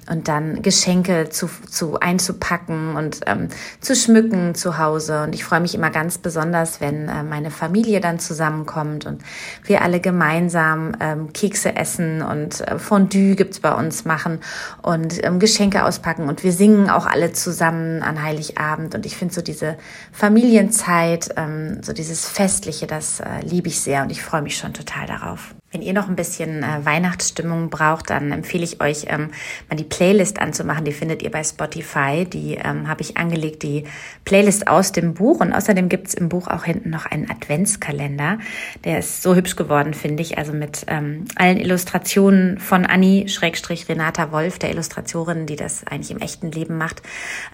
und 0.09 0.29
dann 0.29 0.63
Geschenke 0.63 1.29
zu, 1.31 1.49
zu 1.71 2.01
einzupacken 2.01 2.97
und 2.97 3.21
ähm, 3.27 3.49
zu 3.81 3.95
schmücken 3.95 4.55
zu 4.55 4.79
Hause. 4.79 5.23
Und 5.23 5.35
ich 5.35 5.45
freue 5.45 5.61
mich 5.61 5.75
immer 5.75 5.91
ganz 5.91 6.19
besonders, 6.19 6.81
wenn 6.81 7.09
äh, 7.09 7.23
meine 7.23 7.51
Familie 7.51 8.01
dann 8.01 8.19
zusammenkommt 8.19 9.07
und 9.07 9.23
wir 9.65 9.83
alle 9.83 10.01
gemeinsam 10.01 10.93
ähm, 11.01 11.33
Kekse 11.33 11.77
essen 11.77 12.23
und 12.23 12.61
äh, 12.61 12.79
Fondue 12.79 13.37
gibt's 13.37 13.61
bei 13.61 13.75
uns 13.75 14.05
machen 14.05 14.41
und 14.83 15.25
ähm, 15.25 15.39
Geschenke 15.39 15.85
auspacken 15.85 16.29
und 16.29 16.45
wir 16.45 16.53
singen 16.53 16.91
auch 16.91 17.07
alle 17.07 17.33
zusammen 17.33 18.03
an 18.03 18.23
Heiligabend 18.23 18.95
und 18.95 19.07
ich 19.07 19.17
finde 19.17 19.35
so 19.35 19.43
diese 19.43 19.77
Familienzeit, 20.13 21.31
ähm, 21.37 21.83
so 21.83 21.93
dieses 21.93 22.29
Festliche, 22.29 22.87
das 22.87 23.21
äh, 23.21 23.41
liebe 23.43 23.69
ich 23.69 23.81
sehr 23.81 24.03
und 24.03 24.11
ich 24.11 24.23
freue 24.23 24.43
mich 24.43 24.57
schon 24.57 24.73
total 24.73 25.07
darauf. 25.07 25.55
Wenn 25.71 25.83
ihr 25.83 25.93
noch 25.93 26.09
ein 26.09 26.17
bisschen 26.17 26.63
äh, 26.63 26.87
Weihnachtsstimmung 26.87 27.69
braucht, 27.69 28.09
dann 28.09 28.33
empfehle 28.33 28.65
ich 28.65 28.81
euch, 28.81 29.05
ähm, 29.09 29.29
mal 29.69 29.77
die 29.77 29.85
Playlist 29.85 30.41
anzumachen. 30.41 30.87
Die 30.87 30.93
findet 30.93 31.23
ihr 31.23 31.31
bei 31.31 31.45
Spotify. 31.45 32.25
Die 32.25 32.55
ähm, 32.55 32.89
habe 32.89 33.03
ich 33.03 33.19
angelegt, 33.19 33.63
die 33.63 33.85
Playlist 34.25 34.67
aus 34.67 34.93
dem 34.93 35.13
Buch. 35.13 35.41
Und 35.41 35.53
außerdem 35.53 35.91
gibt's 35.91 36.15
im 36.15 36.31
Buch 36.31 36.49
auch 36.49 36.65
hinten 36.65 36.89
noch 36.89 37.05
einen 37.05 37.31
Adventskalender. 37.31 38.39
Der 38.85 39.01
ist 39.01 39.21
so 39.21 39.35
hübsch 39.35 39.57
geworden, 39.57 39.93
finde 39.93 40.23
ich. 40.23 40.39
Also 40.39 40.55
mit 40.55 40.87
ähm, 40.87 41.27
allen 41.37 41.59
Illustrationen 41.59 42.59
von 42.59 42.87
Annie 42.87 43.29
Schrägstrich 43.29 43.91
Renata 43.91 44.33
Wolf, 44.33 44.59
der 44.59 44.71
Illustratorin, 44.71 45.45
die 45.45 45.57
das 45.57 45.87
eigentlich 45.87 46.13
im 46.13 46.23
echten 46.23 46.51
Leben 46.51 46.79
macht. 46.79 47.03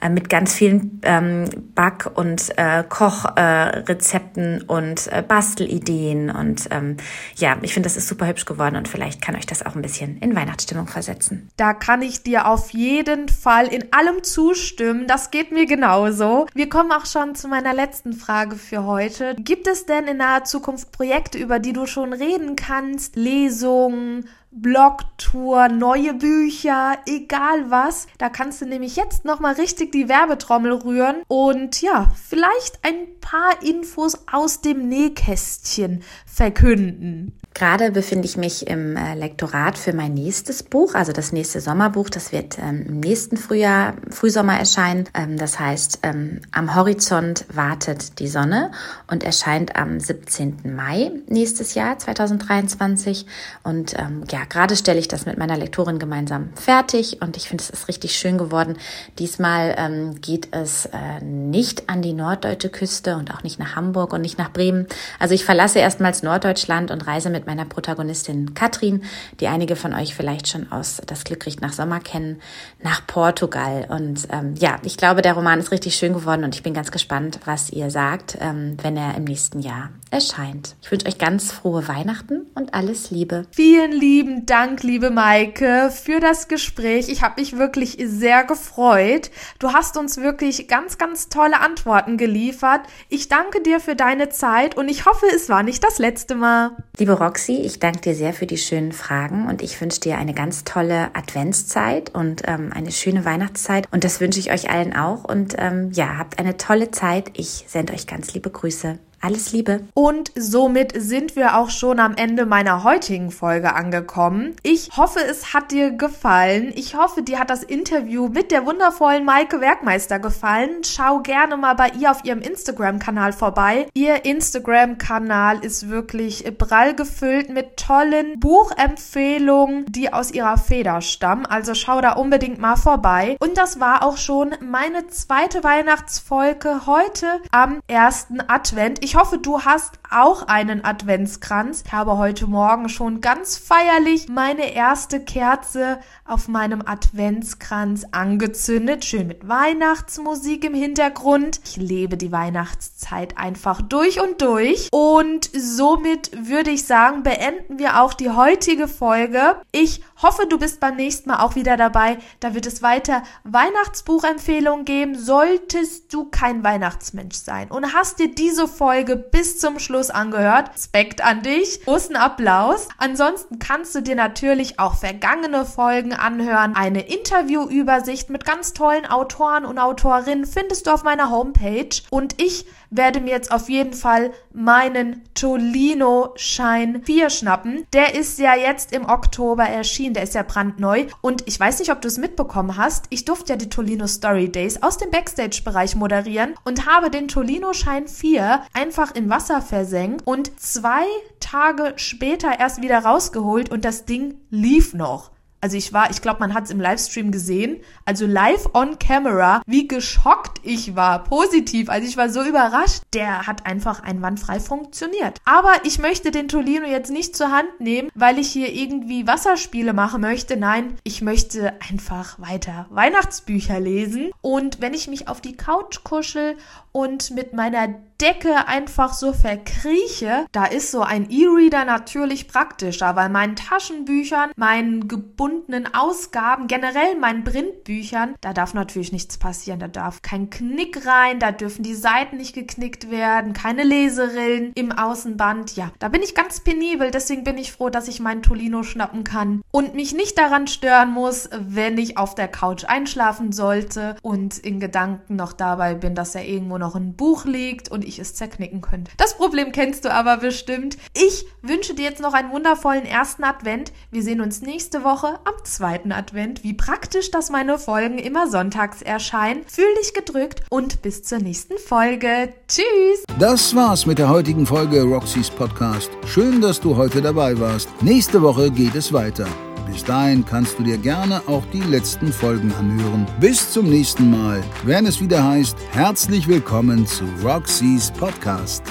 Äh, 0.00 0.08
mit 0.08 0.30
ganz 0.30 0.54
vielen 0.54 1.00
ähm, 1.02 1.46
Back- 1.74 2.12
und 2.14 2.56
äh, 2.58 2.84
Kochrezepten 2.88 4.60
äh, 4.60 4.64
und 4.66 5.08
äh, 5.08 5.20
Bastelideen. 5.26 6.30
Und 6.30 6.68
ähm, 6.70 6.96
ja, 7.34 7.56
ich 7.60 7.74
finde, 7.74 7.88
das 7.88 7.96
ist 7.96 8.03
ist 8.04 8.08
super 8.10 8.26
hübsch 8.26 8.44
geworden 8.44 8.76
und 8.76 8.86
vielleicht 8.86 9.22
kann 9.22 9.34
euch 9.34 9.46
das 9.46 9.64
auch 9.64 9.74
ein 9.74 9.82
bisschen 9.82 10.18
in 10.18 10.36
Weihnachtsstimmung 10.36 10.86
versetzen. 10.86 11.48
Da 11.56 11.72
kann 11.72 12.02
ich 12.02 12.22
dir 12.22 12.46
auf 12.46 12.70
jeden 12.70 13.28
Fall 13.28 13.66
in 13.66 13.92
allem 13.92 14.22
zustimmen. 14.22 15.06
Das 15.06 15.30
geht 15.30 15.52
mir 15.52 15.66
genauso. 15.66 16.46
Wir 16.54 16.68
kommen 16.68 16.92
auch 16.92 17.06
schon 17.06 17.34
zu 17.34 17.48
meiner 17.48 17.72
letzten 17.72 18.12
Frage 18.12 18.56
für 18.56 18.84
heute. 18.84 19.34
Gibt 19.36 19.66
es 19.66 19.86
denn 19.86 20.06
in 20.06 20.18
naher 20.18 20.44
Zukunft 20.44 20.92
Projekte, 20.92 21.38
über 21.38 21.58
die 21.58 21.72
du 21.72 21.86
schon 21.86 22.12
reden 22.12 22.56
kannst? 22.56 23.16
Lesungen, 23.16 24.28
Blogtour, 24.50 25.68
neue 25.68 26.14
Bücher, 26.14 26.98
egal 27.06 27.70
was. 27.70 28.06
Da 28.18 28.28
kannst 28.28 28.60
du 28.60 28.66
nämlich 28.66 28.94
jetzt 28.94 29.24
nochmal 29.24 29.54
richtig 29.54 29.90
die 29.90 30.08
Werbetrommel 30.08 30.72
rühren 30.72 31.16
und 31.26 31.82
ja, 31.82 32.12
vielleicht 32.22 32.78
ein 32.84 33.18
paar 33.20 33.62
Infos 33.64 34.16
aus 34.30 34.60
dem 34.60 34.88
Nähkästchen 34.88 36.04
verkünden. 36.26 37.36
Gerade 37.54 37.92
befinde 37.92 38.26
ich 38.26 38.36
mich 38.36 38.66
im 38.66 38.96
äh, 38.96 39.14
Lektorat 39.14 39.78
für 39.78 39.92
mein 39.92 40.12
nächstes 40.12 40.64
Buch, 40.64 40.94
also 40.94 41.12
das 41.12 41.30
nächste 41.30 41.60
Sommerbuch. 41.60 42.10
Das 42.10 42.32
wird 42.32 42.58
ähm, 42.58 42.84
im 42.88 42.98
nächsten 42.98 43.36
Frühjahr, 43.36 43.94
Frühsommer 44.10 44.58
erscheinen. 44.58 45.04
Ähm, 45.14 45.36
das 45.36 45.60
heißt, 45.60 46.00
ähm, 46.02 46.40
am 46.50 46.74
Horizont 46.74 47.46
wartet 47.52 48.18
die 48.18 48.26
Sonne 48.26 48.72
und 49.06 49.22
erscheint 49.22 49.76
am 49.76 50.00
17. 50.00 50.74
Mai 50.74 51.12
nächstes 51.28 51.74
Jahr, 51.74 51.96
2023. 51.96 53.26
Und 53.62 53.94
ja, 54.30 54.44
gerade 54.48 54.76
stelle 54.76 54.98
ich 54.98 55.08
das 55.08 55.26
mit 55.26 55.38
meiner 55.38 55.56
Lektorin 55.56 55.98
gemeinsam 55.98 56.50
fertig 56.54 57.22
und 57.22 57.36
ich 57.36 57.48
finde, 57.48 57.62
es 57.62 57.70
ist 57.70 57.88
richtig 57.88 58.16
schön 58.16 58.38
geworden. 58.38 58.76
Diesmal 59.18 60.14
geht 60.20 60.48
es 60.50 60.86
äh, 60.86 61.22
nicht 61.22 61.88
an 61.88 62.02
die 62.02 62.12
norddeutsche 62.12 62.70
Küste 62.70 63.16
und 63.16 63.32
auch 63.32 63.42
nicht 63.42 63.58
nach 63.58 63.76
Hamburg 63.76 64.12
und 64.12 64.22
nicht 64.22 64.38
nach 64.38 64.50
Bremen. 64.50 64.86
Also 65.18 65.34
ich 65.34 65.44
verlasse 65.44 65.78
erstmals 65.78 66.22
Norddeutschland 66.22 66.90
und 66.90 67.06
reise 67.06 67.30
mit 67.30 67.43
meiner 67.46 67.64
Protagonistin 67.64 68.54
Katrin, 68.54 69.02
die 69.40 69.48
einige 69.48 69.76
von 69.76 69.94
euch 69.94 70.14
vielleicht 70.14 70.48
schon 70.48 70.70
aus 70.72 71.00
Das 71.06 71.24
Glück 71.24 71.46
riecht 71.46 71.60
nach 71.60 71.72
Sommer 71.72 72.00
kennen, 72.00 72.40
nach 72.82 73.06
Portugal. 73.06 73.86
Und 73.88 74.28
ähm, 74.30 74.54
ja, 74.58 74.76
ich 74.82 74.96
glaube, 74.96 75.22
der 75.22 75.34
Roman 75.34 75.58
ist 75.58 75.70
richtig 75.70 75.96
schön 75.96 76.14
geworden 76.14 76.44
und 76.44 76.54
ich 76.54 76.62
bin 76.62 76.74
ganz 76.74 76.90
gespannt, 76.90 77.40
was 77.44 77.70
ihr 77.70 77.90
sagt, 77.90 78.38
ähm, 78.40 78.76
wenn 78.82 78.96
er 78.96 79.16
im 79.16 79.24
nächsten 79.24 79.60
Jahr 79.60 79.90
erscheint. 80.10 80.76
Ich 80.80 80.90
wünsche 80.90 81.06
euch 81.06 81.18
ganz 81.18 81.50
frohe 81.50 81.88
Weihnachten 81.88 82.46
und 82.54 82.72
alles 82.72 83.10
Liebe. 83.10 83.46
Vielen 83.50 83.92
lieben 83.92 84.46
Dank, 84.46 84.82
liebe 84.82 85.10
Maike, 85.10 85.90
für 85.90 86.20
das 86.20 86.48
Gespräch. 86.48 87.08
Ich 87.08 87.22
habe 87.22 87.40
mich 87.40 87.58
wirklich 87.58 87.98
sehr 88.04 88.44
gefreut. 88.44 89.30
Du 89.58 89.72
hast 89.72 89.96
uns 89.96 90.18
wirklich 90.18 90.68
ganz, 90.68 90.98
ganz 90.98 91.28
tolle 91.28 91.60
Antworten 91.60 92.16
geliefert. 92.16 92.82
Ich 93.08 93.28
danke 93.28 93.60
dir 93.60 93.80
für 93.80 93.96
deine 93.96 94.28
Zeit 94.28 94.76
und 94.76 94.88
ich 94.88 95.04
hoffe, 95.06 95.26
es 95.34 95.48
war 95.48 95.62
nicht 95.62 95.82
das 95.82 95.98
letzte 95.98 96.34
Mal. 96.34 96.76
Liebe 96.98 97.14
Roxy, 97.34 97.62
ich 97.64 97.80
danke 97.80 98.00
dir 98.00 98.14
sehr 98.14 98.32
für 98.32 98.46
die 98.46 98.56
schönen 98.56 98.92
Fragen 98.92 99.48
und 99.48 99.60
ich 99.60 99.80
wünsche 99.80 99.98
dir 99.98 100.18
eine 100.18 100.34
ganz 100.34 100.62
tolle 100.62 101.12
Adventszeit 101.16 102.14
und 102.14 102.42
ähm, 102.46 102.70
eine 102.72 102.92
schöne 102.92 103.24
Weihnachtszeit 103.24 103.88
und 103.90 104.04
das 104.04 104.20
wünsche 104.20 104.38
ich 104.38 104.52
euch 104.52 104.70
allen 104.70 104.94
auch 104.94 105.24
und 105.24 105.56
ähm, 105.58 105.90
ja, 105.92 106.16
habt 106.16 106.38
eine 106.38 106.58
tolle 106.58 106.92
Zeit. 106.92 107.32
Ich 107.36 107.64
sende 107.66 107.92
euch 107.92 108.06
ganz 108.06 108.34
liebe 108.34 108.50
Grüße. 108.50 109.00
Alles 109.24 109.52
Liebe. 109.52 109.84
Und 109.94 110.32
somit 110.36 110.92
sind 110.94 111.34
wir 111.34 111.56
auch 111.56 111.70
schon 111.70 111.98
am 111.98 112.14
Ende 112.14 112.44
meiner 112.44 112.84
heutigen 112.84 113.30
Folge 113.30 113.72
angekommen. 113.72 114.54
Ich 114.62 114.90
hoffe, 114.98 115.18
es 115.18 115.54
hat 115.54 115.70
dir 115.70 115.92
gefallen. 115.92 116.74
Ich 116.76 116.94
hoffe, 116.94 117.22
dir 117.22 117.38
hat 117.38 117.48
das 117.48 117.62
Interview 117.62 118.28
mit 118.28 118.50
der 118.50 118.66
wundervollen 118.66 119.24
Maike 119.24 119.62
Werkmeister 119.62 120.18
gefallen. 120.18 120.84
Schau 120.84 121.20
gerne 121.20 121.56
mal 121.56 121.72
bei 121.72 121.88
ihr 121.98 122.10
auf 122.10 122.22
ihrem 122.22 122.42
Instagram-Kanal 122.42 123.32
vorbei. 123.32 123.86
Ihr 123.94 124.26
Instagram-Kanal 124.26 125.64
ist 125.64 125.88
wirklich 125.88 126.44
prall 126.58 126.94
gefüllt 126.94 127.48
mit 127.48 127.78
tollen 127.78 128.38
Buchempfehlungen, 128.40 129.86
die 129.88 130.12
aus 130.12 130.32
ihrer 130.32 130.58
Feder 130.58 131.00
stammen. 131.00 131.46
Also 131.46 131.72
schau 131.72 132.02
da 132.02 132.12
unbedingt 132.12 132.58
mal 132.58 132.76
vorbei. 132.76 133.38
Und 133.40 133.56
das 133.56 133.80
war 133.80 134.04
auch 134.04 134.18
schon 134.18 134.54
meine 134.60 135.06
zweite 135.06 135.64
Weihnachtsfolge 135.64 136.82
heute 136.84 137.40
am 137.52 137.80
ersten 137.88 138.42
Advent. 138.46 139.02
Ich 139.02 139.13
Ich 139.14 139.20
hoffe, 139.20 139.38
du 139.38 139.60
hast 139.60 140.00
auch 140.10 140.48
einen 140.48 140.84
Adventskranz. 140.84 141.84
Ich 141.86 141.92
habe 141.92 142.18
heute 142.18 142.48
Morgen 142.48 142.88
schon 142.88 143.20
ganz 143.20 143.56
feierlich 143.56 144.28
meine 144.28 144.74
erste 144.74 145.20
Kerze 145.20 146.00
auf 146.24 146.48
meinem 146.48 146.82
Adventskranz 146.84 148.06
angezündet. 148.10 149.04
Schön 149.04 149.28
mit 149.28 149.46
Weihnachtsmusik 149.46 150.64
im 150.64 150.74
Hintergrund. 150.74 151.60
Ich 151.64 151.76
lebe 151.76 152.16
die 152.16 152.32
Weihnachtszeit 152.32 153.38
einfach 153.38 153.82
durch 153.82 154.20
und 154.20 154.42
durch. 154.42 154.88
Und 154.90 155.48
somit 155.56 156.32
würde 156.48 156.70
ich 156.70 156.84
sagen, 156.84 157.22
beenden 157.22 157.78
wir 157.78 158.02
auch 158.02 158.14
die 158.14 158.30
heutige 158.30 158.88
Folge. 158.88 159.60
Ich 159.70 160.02
hoffe, 160.24 160.46
du 160.48 160.58
bist 160.58 160.80
beim 160.80 160.96
nächsten 160.96 161.28
Mal 161.28 161.40
auch 161.40 161.54
wieder 161.54 161.76
dabei. 161.76 162.18
Da 162.40 162.54
wird 162.54 162.66
es 162.66 162.82
weiter 162.82 163.22
Weihnachtsbuchempfehlungen 163.44 164.84
geben. 164.84 165.16
Solltest 165.16 166.12
du 166.12 166.24
kein 166.24 166.64
Weihnachtsmensch 166.64 167.36
sein 167.36 167.70
und 167.70 167.94
hast 167.94 168.18
dir 168.18 168.34
diese 168.34 168.66
Folge 168.66 169.16
bis 169.16 169.60
zum 169.60 169.78
Schluss 169.78 170.10
angehört, 170.10 170.70
Respekt 170.74 171.22
an 171.22 171.42
dich. 171.42 171.84
Großen 171.84 172.16
Applaus. 172.16 172.88
Ansonsten 172.98 173.58
kannst 173.58 173.94
du 173.94 174.00
dir 174.00 174.16
natürlich 174.16 174.78
auch 174.80 174.96
vergangene 174.96 175.64
Folgen 175.64 176.14
anhören. 176.14 176.74
Eine 176.74 177.06
Interviewübersicht 177.06 178.30
mit 178.30 178.44
ganz 178.44 178.72
tollen 178.72 179.06
Autoren 179.06 179.64
und 179.66 179.78
Autorinnen 179.78 180.46
findest 180.46 180.86
du 180.86 180.92
auf 180.92 181.04
meiner 181.04 181.30
Homepage. 181.30 181.90
Und 182.10 182.40
ich 182.40 182.66
werde 182.96 183.20
mir 183.20 183.30
jetzt 183.30 183.50
auf 183.50 183.68
jeden 183.68 183.92
Fall 183.92 184.32
meinen 184.52 185.22
Tolino 185.34 186.32
Shine 186.36 187.00
4 187.04 187.30
schnappen. 187.30 187.86
Der 187.92 188.14
ist 188.14 188.38
ja 188.38 188.54
jetzt 188.54 188.92
im 188.92 189.06
Oktober 189.08 189.64
erschienen, 189.64 190.14
der 190.14 190.22
ist 190.22 190.34
ja 190.34 190.42
brandneu. 190.42 191.06
Und 191.20 191.42
ich 191.46 191.58
weiß 191.58 191.80
nicht, 191.80 191.90
ob 191.90 192.00
du 192.00 192.08
es 192.08 192.18
mitbekommen 192.18 192.76
hast. 192.76 193.06
Ich 193.10 193.24
durfte 193.24 193.54
ja 193.54 193.56
die 193.56 193.68
Tolino 193.68 194.06
Story 194.06 194.48
Days 194.48 194.82
aus 194.82 194.98
dem 194.98 195.10
Backstage-Bereich 195.10 195.96
moderieren 195.96 196.54
und 196.64 196.86
habe 196.86 197.10
den 197.10 197.28
Tolino 197.28 197.72
Shine 197.72 198.06
4 198.06 198.62
einfach 198.72 199.14
im 199.14 199.28
Wasser 199.28 199.60
versenkt 199.60 200.22
und 200.24 200.60
zwei 200.60 201.04
Tage 201.40 201.94
später 201.96 202.58
erst 202.58 202.80
wieder 202.80 203.00
rausgeholt 203.00 203.70
und 203.70 203.84
das 203.84 204.04
Ding 204.04 204.36
lief 204.50 204.94
noch. 204.94 205.33
Also 205.64 205.78
ich 205.78 205.94
war, 205.94 206.10
ich 206.10 206.20
glaube, 206.20 206.40
man 206.40 206.52
hat 206.52 206.64
es 206.64 206.70
im 206.70 206.78
Livestream 206.78 207.32
gesehen, 207.32 207.80
also 208.04 208.26
live 208.26 208.68
on 208.74 208.98
camera, 208.98 209.62
wie 209.64 209.88
geschockt 209.88 210.60
ich 210.62 210.94
war, 210.94 211.24
positiv. 211.24 211.88
Also 211.88 212.06
ich 212.06 212.18
war 212.18 212.28
so 212.28 212.42
überrascht. 212.42 213.00
Der 213.14 213.46
hat 213.46 213.64
einfach 213.64 214.02
einwandfrei 214.02 214.60
funktioniert. 214.60 215.40
Aber 215.46 215.72
ich 215.84 215.98
möchte 215.98 216.30
den 216.30 216.48
Tolino 216.48 216.84
jetzt 216.86 217.10
nicht 217.10 217.34
zur 217.34 217.50
Hand 217.50 217.80
nehmen, 217.80 218.10
weil 218.14 218.38
ich 218.38 218.50
hier 218.50 218.74
irgendwie 218.74 219.26
Wasserspiele 219.26 219.94
machen 219.94 220.20
möchte. 220.20 220.58
Nein, 220.58 220.98
ich 221.02 221.22
möchte 221.22 221.72
einfach 221.88 222.38
weiter 222.38 222.84
Weihnachtsbücher 222.90 223.80
lesen. 223.80 224.32
Und 224.42 224.82
wenn 224.82 224.92
ich 224.92 225.08
mich 225.08 225.28
auf 225.28 225.40
die 225.40 225.56
Couch 225.56 226.04
kuschel 226.04 226.58
und 226.92 227.30
mit 227.30 227.54
meiner 227.54 227.88
Decke 228.24 228.68
einfach 228.68 229.12
so 229.12 229.34
verkrieche, 229.34 230.46
da 230.50 230.64
ist 230.64 230.90
so 230.90 231.02
ein 231.02 231.28
E-Reader 231.28 231.84
natürlich 231.84 232.48
praktischer, 232.48 233.16
weil 233.16 233.28
meinen 233.28 233.54
Taschenbüchern, 233.54 234.50
meinen 234.56 235.08
gebundenen 235.08 235.92
Ausgaben, 235.92 236.66
generell 236.66 237.18
meinen 237.20 237.44
Printbüchern, 237.44 238.34
da 238.40 238.54
darf 238.54 238.72
natürlich 238.72 239.12
nichts 239.12 239.36
passieren. 239.36 239.78
Da 239.78 239.88
darf 239.88 240.22
kein 240.22 240.48
Knick 240.48 241.06
rein, 241.06 241.38
da 241.38 241.52
dürfen 241.52 241.82
die 241.82 241.94
Seiten 241.94 242.38
nicht 242.38 242.54
geknickt 242.54 243.10
werden, 243.10 243.52
keine 243.52 243.84
Leserillen 243.84 244.72
im 244.74 244.92
Außenband. 244.92 245.76
Ja, 245.76 245.90
da 245.98 246.08
bin 246.08 246.22
ich 246.22 246.34
ganz 246.34 246.60
penibel, 246.60 247.10
deswegen 247.10 247.44
bin 247.44 247.58
ich 247.58 247.72
froh, 247.72 247.90
dass 247.90 248.08
ich 248.08 248.20
meinen 248.20 248.42
Tolino 248.42 248.84
schnappen 248.84 249.24
kann 249.24 249.60
und 249.70 249.94
mich 249.94 250.14
nicht 250.14 250.38
daran 250.38 250.66
stören 250.66 251.10
muss, 251.10 251.50
wenn 251.52 251.98
ich 251.98 252.16
auf 252.16 252.34
der 252.34 252.48
Couch 252.48 252.86
einschlafen 252.86 253.52
sollte 253.52 254.16
und 254.22 254.56
in 254.56 254.80
Gedanken 254.80 255.36
noch 255.36 255.52
dabei 255.52 255.94
bin, 255.94 256.14
dass 256.14 256.34
er 256.34 256.46
irgendwo 256.46 256.78
noch 256.78 256.94
ein 256.94 257.16
Buch 257.16 257.44
liegt 257.44 257.90
und 257.90 258.13
ich 258.14 258.18
es 258.20 258.34
zerknicken 258.34 258.80
könnte. 258.80 259.10
Das 259.16 259.36
Problem 259.36 259.72
kennst 259.72 260.04
du 260.04 260.12
aber 260.12 260.38
bestimmt. 260.38 260.96
Ich 261.14 261.46
wünsche 261.62 261.94
dir 261.94 262.04
jetzt 262.04 262.20
noch 262.20 262.32
einen 262.32 262.52
wundervollen 262.52 263.04
ersten 263.04 263.44
Advent. 263.44 263.92
Wir 264.10 264.22
sehen 264.22 264.40
uns 264.40 264.62
nächste 264.62 265.04
Woche 265.04 265.38
am 265.44 265.64
zweiten 265.64 266.12
Advent. 266.12 266.62
Wie 266.62 266.74
praktisch, 266.74 267.30
dass 267.30 267.50
meine 267.50 267.78
Folgen 267.78 268.18
immer 268.18 268.48
sonntags 268.48 269.02
erscheinen. 269.02 269.64
Fühl 269.66 269.92
dich 270.00 270.14
gedrückt 270.14 270.62
und 270.70 271.02
bis 271.02 271.22
zur 271.22 271.38
nächsten 271.38 271.78
Folge. 271.78 272.52
Tschüss! 272.68 273.24
Das 273.38 273.74
war's 273.74 274.06
mit 274.06 274.18
der 274.18 274.28
heutigen 274.28 274.66
Folge 274.66 275.02
Roxys 275.02 275.50
Podcast. 275.50 276.10
Schön, 276.26 276.60
dass 276.60 276.80
du 276.80 276.96
heute 276.96 277.20
dabei 277.20 277.58
warst. 277.58 277.88
Nächste 278.00 278.40
Woche 278.42 278.70
geht 278.70 278.94
es 278.94 279.12
weiter. 279.12 279.46
Bis 279.86 280.02
dahin 280.04 280.44
kannst 280.44 280.78
du 280.78 280.82
dir 280.82 280.98
gerne 280.98 281.42
auch 281.46 281.64
die 281.72 281.82
letzten 281.82 282.32
Folgen 282.32 282.72
anhören. 282.72 283.26
Bis 283.40 283.70
zum 283.70 283.88
nächsten 283.88 284.30
Mal, 284.30 284.62
wenn 284.84 285.06
es 285.06 285.20
wieder 285.20 285.46
heißt, 285.46 285.76
herzlich 285.92 286.48
willkommen 286.48 287.06
zu 287.06 287.24
Roxys 287.42 288.10
Podcast. 288.10 288.82